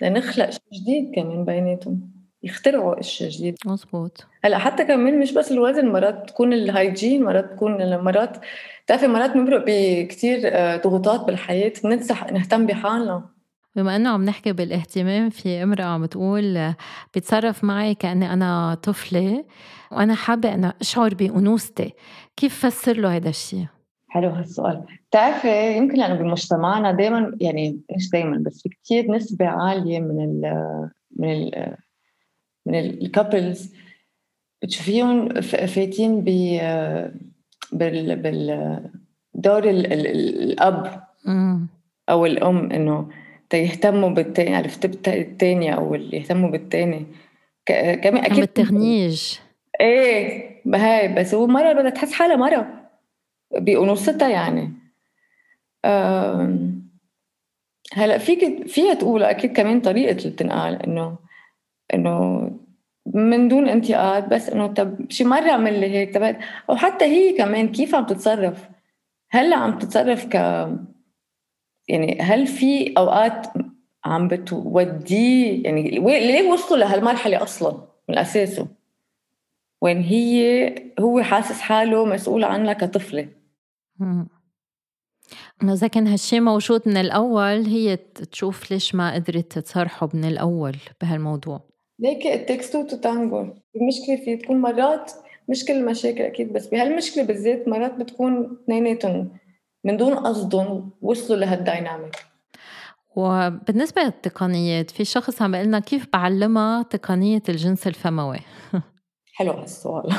[0.01, 2.11] لنخلق شيء جديد كمان بيناتهم
[2.43, 7.51] يخترعوا أشياء جديد مزبوط هلأ حتى كمان مش بس الوزن مرات تكون ال hygiene مرات
[7.51, 8.37] تكون مرات
[8.85, 13.29] بتعرفي مرات بنمرق بكثير آه، ضغوطات بالحياة بننسى نهتم بحالنا.
[13.75, 16.73] بما إنه عم نحكي بالاهتمام في امرأة عم تقول
[17.15, 19.45] بتصرف معي كأني أنا طفلة
[19.91, 21.93] وأنا حابة أنا أشعر بأنوثتي.
[22.37, 23.65] كيف فسر له هذا الشيء؟
[24.15, 24.83] حلو هالسؤال.
[25.09, 30.41] بتعرفي يمكن لأنه بمجتمعنا دائما يعني مش دائما بس في كثير نسبة عالية من ال
[31.15, 31.75] من ال
[32.65, 33.73] من الكابلز
[34.61, 36.25] بتشوفيهم فايتين ب
[37.71, 38.79] بال بال
[39.33, 41.03] دور الأب
[42.09, 43.09] أو الأم إنه
[43.53, 47.05] يهتموا بالتاني عرفت التاني أو اللي يهتموا بالتاني.
[47.65, 49.37] كمان أكيد بالتغنيج.
[49.81, 52.84] إيه بهاي بس هو مرة بدها تحس حالها مرة.
[53.51, 54.73] بأنوثتها يعني.
[57.93, 61.17] هلا فيك فيها تقول أكيد كمان طريقة اللي بتنقال إنه
[61.93, 62.51] إنه
[63.05, 66.35] من دون انتقاد بس إنه طب شي مرة أعمل لي هيك طب
[66.69, 68.69] أو حتى هي كمان كيف عم تتصرف؟
[69.31, 70.35] هلأ عم تتصرف ك
[71.87, 73.47] يعني هل في أوقات
[74.05, 77.77] عم بتوديه يعني ليه وصلوا لهالمرحلة أصلا
[78.09, 78.67] من أساسه؟
[79.81, 83.27] وين هي هو حاسس حاله مسؤول عنها كطفلة.
[85.61, 87.97] إنه إذا كان هالشي موجود من الأول هي
[88.31, 91.61] تشوف ليش ما قدرت تصرحه من الأول بهالموضوع.
[91.99, 93.39] ليك it takes two to tango
[93.75, 95.11] المشكلة في تكون مرات
[95.49, 99.37] مش كل المشاكل أكيد بس بهالمشكلة بالذات مرات بتكون اثنيناتهم
[99.83, 102.15] من دون قصدهم وصلوا لهالدايناميك
[103.15, 108.39] وبالنسبة للتقنيات في شخص عم لنا كيف بعلمها تقنية الجنس الفموي؟
[109.35, 110.13] حلو هالسؤال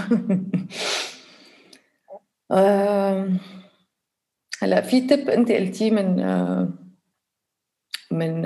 [4.62, 6.16] هلا في تip انت قلتيه من
[8.10, 8.42] من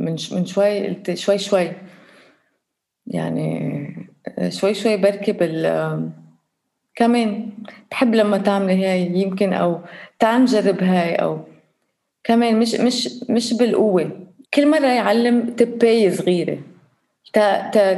[0.00, 1.72] من من شوي قلت شوي شوي.
[3.06, 4.08] يعني
[4.48, 6.12] شوي شوي بركي بال
[6.94, 7.50] كمان
[7.90, 9.80] بحب لما تعملي هاي يمكن أو
[10.18, 11.40] تعال نجرب هاي أو
[12.24, 14.26] كمان مش مش مش بالقوة.
[14.54, 16.58] كل مرة يعلم تباية صغيرة.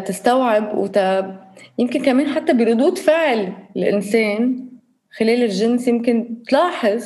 [0.07, 0.98] تستوعب وت
[1.78, 4.68] يمكن كمان حتى بردود فعل الإنسان
[5.11, 7.05] خلال الجنس يمكن تلاحظ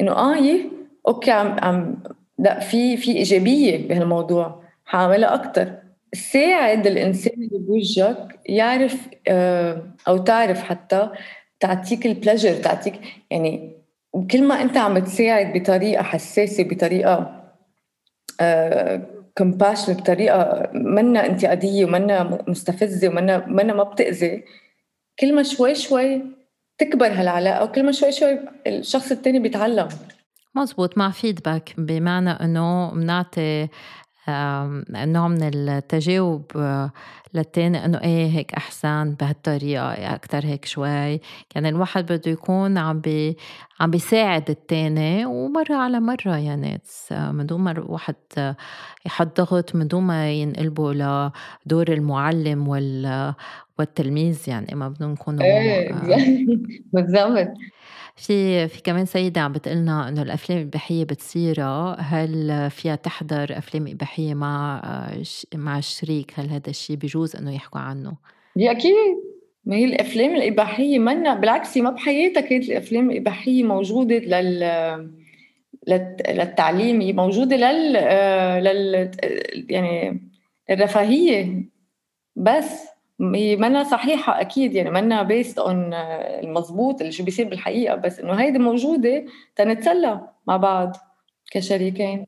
[0.00, 0.70] إنه آه يه
[1.08, 2.02] أوكي عم عم
[2.38, 5.72] لأ في في إيجابية بهالموضوع حاعملها أكتر.
[6.14, 11.10] ساعد الإنسان اللي بوجهك يعرف آه، أو تعرف حتى
[11.60, 12.94] تعطيك ال pleasure تعطيك
[13.30, 13.72] يعني
[14.30, 17.44] كل ما أنت عم تساعد بطريقة حساسة بطريقة
[19.38, 24.44] compassion بطريقة منا انتقادية ومنا مستفزة ومنا منا ما بتأذي.
[25.20, 26.22] كل ما شوي شوي
[26.78, 29.88] تكبر هالعلاقة وكل ما شوي شوي الشخص الثاني بيتعلم.
[30.54, 33.68] مزبوط مع feedback بمعنى إنه بنعطي
[34.90, 36.90] نوع من التجاوب آه،
[37.34, 41.20] للتاني إنه إيه هيك أحسن بهالطريقة أكثر هيك شوي.
[41.50, 43.36] كان الواحد بده يكون عم بي
[43.80, 48.14] عم بيساعد التاني ومرة على مرة يعني من دون ما الواحد
[49.06, 53.34] يحط ضغط من دون ما ينقلبه لدور المعلم وال
[53.78, 55.92] والتلميذ يعني ما بدنا نكون إيه
[56.92, 57.48] بالضبط.
[58.18, 64.34] في في كمان سيدة عم بتقلنا إنه الأفلام الإباحية بتصيرها هل فيها تحضر أفلام إباحية
[64.34, 64.82] مع
[65.54, 68.16] مع الشريك هل هذا الشيء بجوز إنه يحكوا عنه؟
[68.56, 68.94] يا أكيد.
[69.64, 75.10] ما هي الأفلام الإباحية منا بالعكس ما بحياتها كانت الأفلام الإباحية موجودة لل
[76.28, 77.92] للتعليم موجودة لل
[78.64, 79.10] لل
[79.70, 80.20] يعني
[80.70, 81.64] الرفاهية
[82.36, 82.97] بس.
[83.18, 88.58] منا صحيحة أكيد يعني منا بيست أون المضبوط اللي شو بيصير بالحقيقة بس إنه هيدي
[88.58, 89.24] موجودة
[89.56, 90.96] تنتسلى مع بعض
[91.52, 92.26] كشريكين.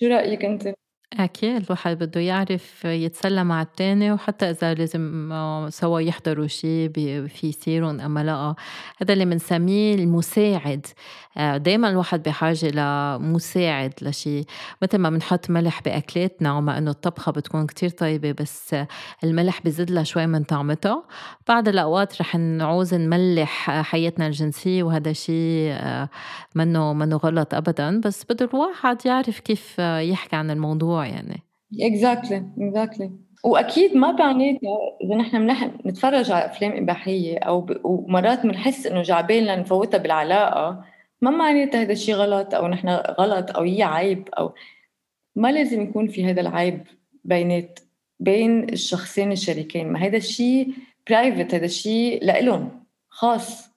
[0.00, 0.74] شو رأيك أنت؟
[1.12, 5.30] أكيد الواحد بده يعرف يتسلى مع التاني وحتى إذا لازم
[5.68, 6.90] سوا يحضروا شيء
[7.28, 8.54] في يصيرون أما لا.
[8.98, 10.86] هذا اللي بنسميه المساعد.
[11.36, 14.44] آه، دايما الواحد بحاجة لمساعد لشيء
[14.82, 18.76] مثل ما بنحط ملح بأكلاتنا وما إنه الطبخة بتكون كتير طيبة بس
[19.24, 21.04] الملح بزيد لها شوي من طعمتها
[21.48, 26.08] بعد الأوقات رح نعوز نملح حياتنا الجنسية وهذا شيء آه،
[26.54, 31.42] منه منه غلط أبدا بس بده الواحد يعرف كيف يحكي عن الموضوع يعني.
[31.80, 33.10] اكزاكتلي اكزاكتلي
[33.44, 35.50] وأكيد ما بعنيتها إذا نحن
[35.86, 37.80] نتفرج على أفلام إباحية أو ب...
[37.84, 40.84] ومرات بنحس إنه جاي عبالنا نفوتها بالعلاقة.
[41.20, 44.54] ما معناتها هذا الشيء غلط أو نحن غلط أو هي عيب أو
[45.36, 46.86] ما لازم يكون في هذا العيب
[47.24, 47.80] بينات
[48.20, 50.74] بين الشخصين الشريكين؟ ما هذا الشيء
[51.10, 53.70] private هذا الشيء لإلهم خاص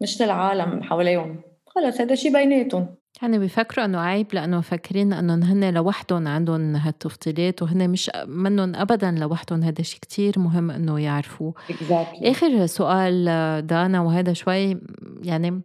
[0.00, 1.40] مش للعالم حواليهم.
[1.66, 2.86] خلص هذا شيء بيناتهم.
[3.22, 9.10] يعني بيفكروا إنه عيب لأنه فاكرين انهم هن لوحدهم عندهم هالتفضيلات وهن مش منهم ابدا
[9.10, 9.62] لوحدهم.
[9.62, 11.54] هذا شيء كتير مهم إنه يعرفوه.
[11.70, 12.26] Exactly.
[12.26, 13.24] آخر سؤال
[13.66, 14.80] دانا وهذا شوي
[15.22, 15.62] يعني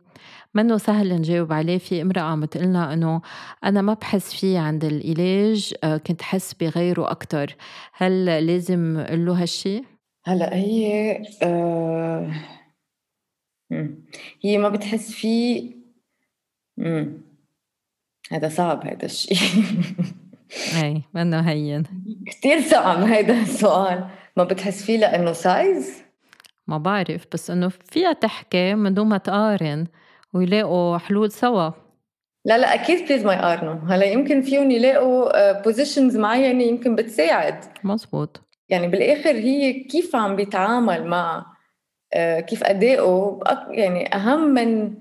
[0.54, 1.78] منه سهل نجاوب عليه.
[1.78, 3.22] في امرأة عم تقلنا إنه
[3.64, 7.56] أنا ما بحس فيه عند العلاج آه، كنت حس بغيره أكتر.
[7.94, 9.82] هل لازم أقول له هالشي؟
[10.26, 12.32] هلأ هي آه
[14.44, 15.72] هي ما بتحس فيه
[16.78, 17.22] مم.
[18.32, 19.38] هذا صعب هذا الشيء
[20.84, 21.84] أي منه هين.
[22.28, 24.10] كثير صعب هذا السؤال.
[24.38, 26.04] ما بتحس فيه لأنه size
[26.68, 29.88] ما بعرف بس إنه فيها تحكي من دون ما تقارن.
[30.34, 31.70] ويلاقوا حلول سوا.
[32.46, 37.66] لا لا أكيد please ما يقارنوا هلا يمكن فيهم يلاقوا positions آه، معينه يمكن بتساعد.
[37.84, 41.46] مزبوط يعني بالآخر هي كيف عم بيتعامل مع
[42.14, 44.94] آه، كيف ادائه يعني أهم من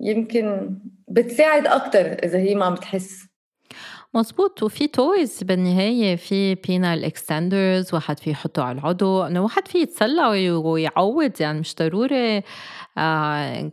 [0.00, 0.78] يمكن
[1.08, 3.30] بتساعد أكثر إذا هي ما عم بتحس
[4.14, 9.78] مزبوط وفي toys بالنهاية في penile extenders واحد في يحطه على العضو إنه واحد في
[9.78, 10.26] يتسلى
[10.56, 12.42] ويعوض يعني مش ضروري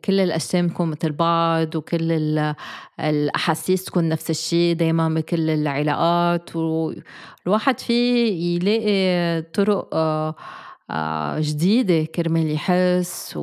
[0.06, 2.40] كل الأجسام تكون مثل بعض وكل
[3.00, 6.56] الأحاسيس تكون نفس الشيء دايما بكل العلاقات.
[6.56, 10.36] والواحد في يلاقي طرق آه
[10.90, 13.34] آه جديدة كرمال يحس.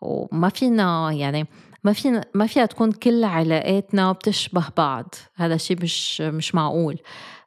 [0.00, 1.46] وما فينا يعني
[1.84, 5.14] ما في ما فيها تكون كل علاقاتنا بتشبه بعض.
[5.36, 6.98] هذا شيء مش مش معقول.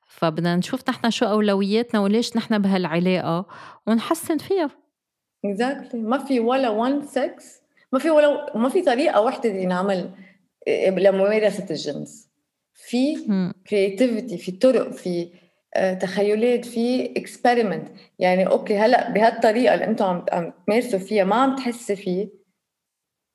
[0.08, 3.46] فبدنا نشوف نحن شو أولوياتنا وليش نحن بهالعلاقة
[3.88, 4.83] ونحسن فيها.
[5.46, 5.96] exactly exactly.
[5.96, 10.10] ما في ولا one sex ما في ولا ما في طريقة واحدة ينعمل
[10.68, 12.30] آه، لممارسة الجنس.
[12.74, 13.16] في
[13.70, 15.30] creativity في طرق في
[15.76, 17.88] آه، تخيلات في experiment
[18.20, 22.30] يعني okay هلأ بهالطريقة اللي أنتم عم تمارسوا فيها ما عم تحسي فيه.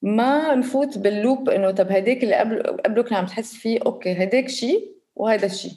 [0.03, 4.13] ما نفوت بال loop إنه طب هداك اللي قبل قبله كان عم تحس فيه okay
[4.13, 5.73] هداك شيء وهذا شيء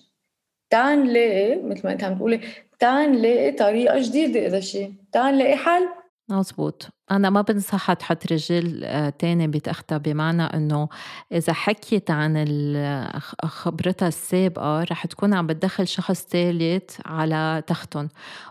[0.69, 2.41] تعال نلاقي مثل ما أنت عم تقولي
[2.79, 6.00] تعال نلاقي طريقة جديدة إذا شيء تعال نلاقي حل.
[6.31, 10.89] مزبوط أنا ما بنصحها تحط رجل آه، تاني بتختها بمعنى إنه
[11.31, 12.45] إذا حكيت عن
[13.43, 18.07] خبرتها السابقة رح تكون عم بتدخل شخص ثالث على تختن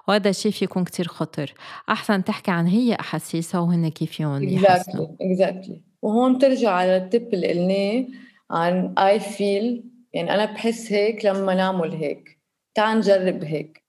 [0.09, 1.55] وهذا الشيء في يكون كتير خطر.
[1.89, 5.37] أحسن تحكي عن هي أحاسيسها وهن كيف يحسنوا exactly.
[5.37, 5.79] exactly.
[6.03, 8.07] وهون بترجع على التب اللي قلناه
[8.51, 12.41] عن I feel يعني أنا بحس هيك لما نعمل هيك.
[12.75, 13.85] تعال نجرب هيك.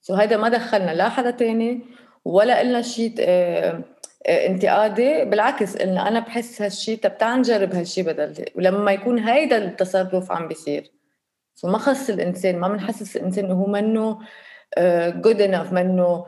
[0.00, 1.80] سو هيدا ما دخلنا لا حدا تاني
[2.24, 3.84] ولا قلنا شيء آه،
[4.26, 9.64] آه، انتقادي بالعكس قلنا أنا بحس هالشيء طب تعال نجرب هالشيء بدل ولما يكون هيدا
[9.64, 10.90] التصرف عم بيصير.
[11.62, 14.18] فما خص الإنسان ما بنحسس الإنسان إنه هو منه
[15.20, 16.26] جود آه، انف منه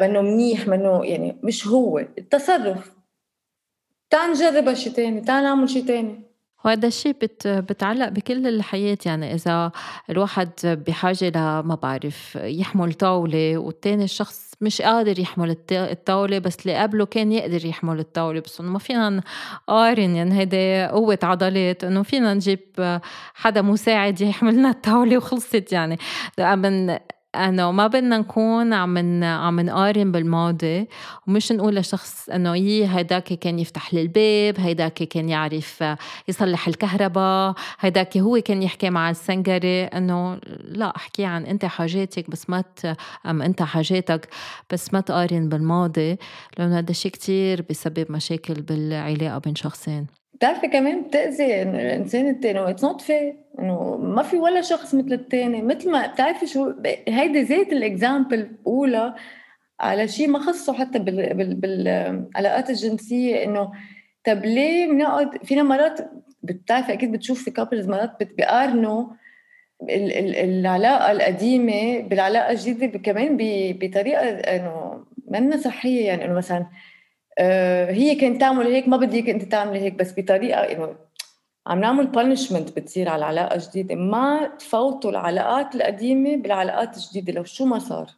[0.00, 1.98] منه منيح منه يعني مش هو.
[1.98, 2.92] التصرف.
[4.10, 6.22] تعال نجرب هالشيء تاني تعال نعمل شيء تاني.
[6.64, 9.34] وهذا الشيء بت بتعلق بكل الحياة يعني.
[9.34, 9.72] إذا
[10.10, 17.06] الواحد بحاجة لما بعرف يحمل طاولة والتاني الشخص مش قادر يحمل الطاولة بس اللي قبله
[17.06, 18.40] كان يقدر يحمل الطاولة.
[18.40, 19.10] بس ما فينا
[19.68, 23.00] نقارن يعني هيدي قوة عضلات إنه فينا نجيب
[23.34, 25.98] حدا مساعد يحمل لنا الطاولة وخلصت يعني.
[27.36, 30.88] إنه ما بدنا نكون عم عم نقارن بالماضي
[31.26, 35.84] ومش نقول لشخص إنه يي هيداك كان يفتح لي الباب هيداك كان يعرف
[36.28, 40.34] يصلح الكهرباء هيداك هو كان يحكي مع السنجري إنه
[40.64, 42.64] لا أحكي عن أنت حاجاتك بس ما
[43.26, 44.28] أم أنت حاجاتك
[44.72, 46.16] بس ما تقارن بالماضي
[46.58, 50.06] لأنه هذا الشيء كتير بسبب مشاكل بالعلاقة بين شخصين.
[50.36, 55.62] بتعرفي كمان بتأذي الإنسان التاني it's not fair إنه ما في ولا شخص مثل الثاني
[55.62, 56.72] مثل ما بتعرفي شو
[57.08, 59.14] هيدي ذات ال example اولى
[59.80, 63.44] على شيء ما خصه حتى بال بال بالعلاقات الجنسية.
[63.44, 63.72] إنه
[64.24, 66.10] طب ليه بنقعد فينا مرات
[66.42, 69.06] بتعرفي أكيد بتشوف في couples مرات بيقارنوا
[69.90, 73.36] العلاقة القديمة بالعلاقة الجديدة كمان
[73.80, 76.06] بطريقة إنه منا صحية.
[76.06, 76.66] يعني إنه مثلا
[77.88, 80.96] هي كانت تعمل هيك ما بدي أنت تعملي هيك بس بطريقة إنه
[81.66, 83.94] عم نعمل punishment بتصير على علاقة جديدة.
[83.94, 88.10] ما تفوتوا العلاقات القديمة بالعلاقات الجديدة لو شو ما صار.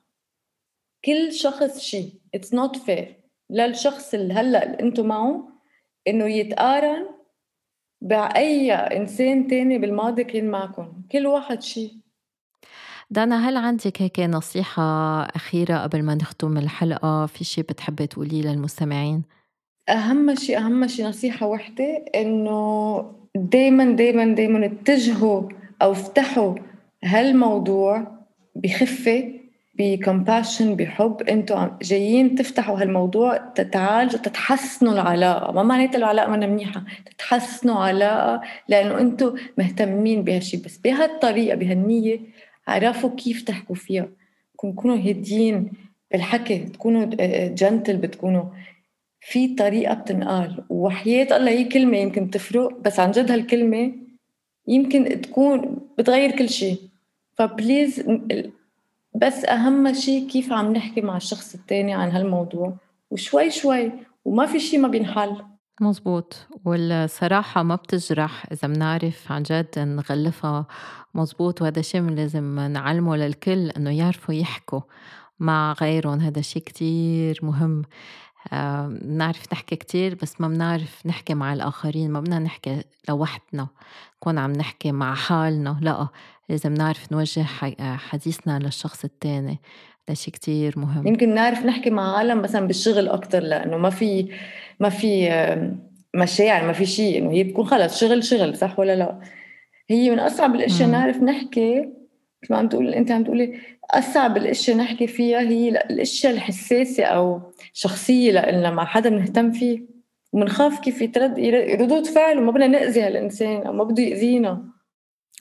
[1.05, 3.17] كل شخص شيء it's not fair
[3.51, 5.49] للشخص اللي هلأ اللي أنتم معه
[6.09, 7.07] إنه يتقارن
[8.01, 11.03] بأي إنسان تاني بالماضي كان معكم.
[11.13, 11.93] كل واحد شيء
[13.11, 14.83] دانا هل عندك هيك نصيحة
[15.23, 19.23] أخيرة قبل ما نختم الحلقة؟ في شيء بتحبي تقوليه للمستمعين؟
[19.89, 25.49] أهم شيء أهم شيء نصيحة وحدة إنه دايما دايما دايما اتجهوا
[25.83, 26.55] أو افتحوا
[27.05, 28.19] هالموضوع
[28.57, 29.33] بخفة
[29.75, 31.23] بكمباشن بحب.
[31.23, 35.53] أنتم جايين تفتحوا هالموضوع تتعالجوا تتحسنوا العلاقة.
[35.53, 42.21] ما معناتها العلاقة منا منيحة تتحسنوا علاقة لأنه أنتم مهتمين بهالشيء بس بهالطريقة بهالنية
[42.69, 44.09] عرفوا كيف تحكوا فيها.
[44.59, 45.73] تكونوا هاديين
[46.11, 47.05] بالحكي تكونوا
[47.49, 48.45] جنتل بتكونوا.
[49.21, 53.93] في طريقة بتنقال وحياة الله هي كلمة يمكن تفرق بس عن جد هالكلمة
[54.67, 56.77] يمكن تكون بتغير كل شيء
[57.35, 58.05] فبليز
[59.15, 62.77] بس أهم شيء كيف عم نحكي مع الشخص الثاني عن هالموضوع.
[63.11, 63.93] وشوي شوي
[64.25, 65.37] وما في شيء ما بينحل.
[65.81, 66.47] مزبوط.
[66.65, 70.67] والصراحة ما بتجرح إذا بنعرف عن جد نغلفها
[71.15, 74.81] مزبوط وهذا شيء لازم نعلمه للكل إنه يعرفوا يحكوا
[75.41, 76.21] مع غيرهم.
[76.21, 77.83] هذا شيء كتير مهم.
[79.03, 82.11] بنعرف نحكي كتير بس ما بنعرف نحكي مع الآخرين.
[82.11, 83.67] ما بدنا نحكي لوحدنا.
[84.17, 85.79] نكون عم نحكي مع حالنا.
[85.83, 86.09] لا
[86.49, 87.43] لازم نعرف نوجه
[87.97, 89.61] حديثنا للشخص التاني.
[90.09, 91.07] هذا شيء كتير مهم.
[91.07, 94.33] يمكن نعرف نحكي مع عالم مثلا بالشغل أكتر لأنه ما في
[94.81, 95.29] ما في
[96.15, 99.21] مشاعر ما في شيء إنه هي بتكون خلص شغل شغل صح ولا لا؟
[99.91, 101.79] هي من أصعب الأشياء نعرف نحكي
[102.43, 103.61] مثل ما عم تقول أنت عم تقولي
[103.91, 107.41] أصعب الأشياء نحكي فيها هي الأشياء الحساسة أو
[107.73, 109.87] شخصية لنا مع حدا بنهتم فيه
[110.33, 111.39] وبنخاف كيف يترد
[111.81, 114.65] ردود فعل وما بدنا نأذي هالإنسان أو ما بده يأذينا.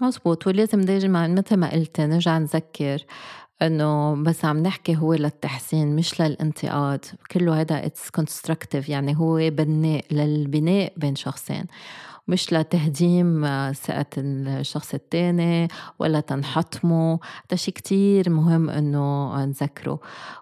[0.02, 3.06] مزبوط ولازم دايما مثل ما قلت نرجع نذكر
[3.62, 7.06] إنه بس عم نحكي هو للتحسين مش للانتقاد.
[7.32, 11.66] كله هذا it's constructive يعني هو بناء للبناء بين شخصين.
[12.28, 15.68] مش لتهديم ثقة الشخص التاني
[16.00, 17.20] ولا تنحطمه.
[17.50, 20.00] هذا شيء كتير مهم إنه نذكره.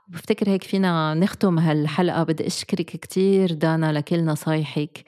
[0.07, 2.24] وبفتكر هيك فينا نختم هالحلقة.
[2.24, 5.03] بدي أشكرك كتير دانا لكل نصايحك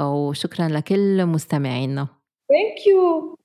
[0.00, 2.06] وشكرا لكل مستمعينا.
[2.52, 3.36] Thank you.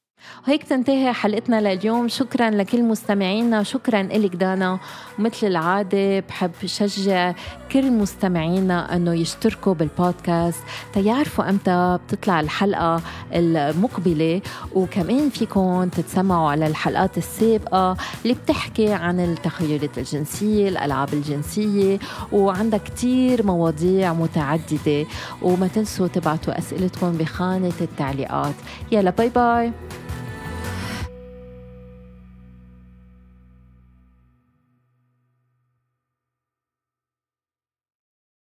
[0.47, 2.07] وهيك تنتهي حلقتنا لليوم.
[2.07, 4.79] شكرا لكل مستمعينا شكرا لك دانا.
[5.19, 7.33] ومثل العادة بحب شجع
[7.71, 10.63] كل مستمعينا أنه يشتركوا بالبودكاست.
[10.93, 13.01] تيعرفوا أمتى بتطلع الحلقة
[13.33, 14.41] المقبلة.
[14.73, 21.99] وكمان فيكم تتسمعوا على الحلقات السابقة اللي بتحكي عن التخيلات الجنسية الألعاب الجنسية
[22.31, 25.05] وعندها كتير مواضيع متعددة.
[25.41, 28.55] وما تنسوا تبعتوا أسئلتكم بخانة التعليقات.
[28.91, 29.71] يلا باي باي.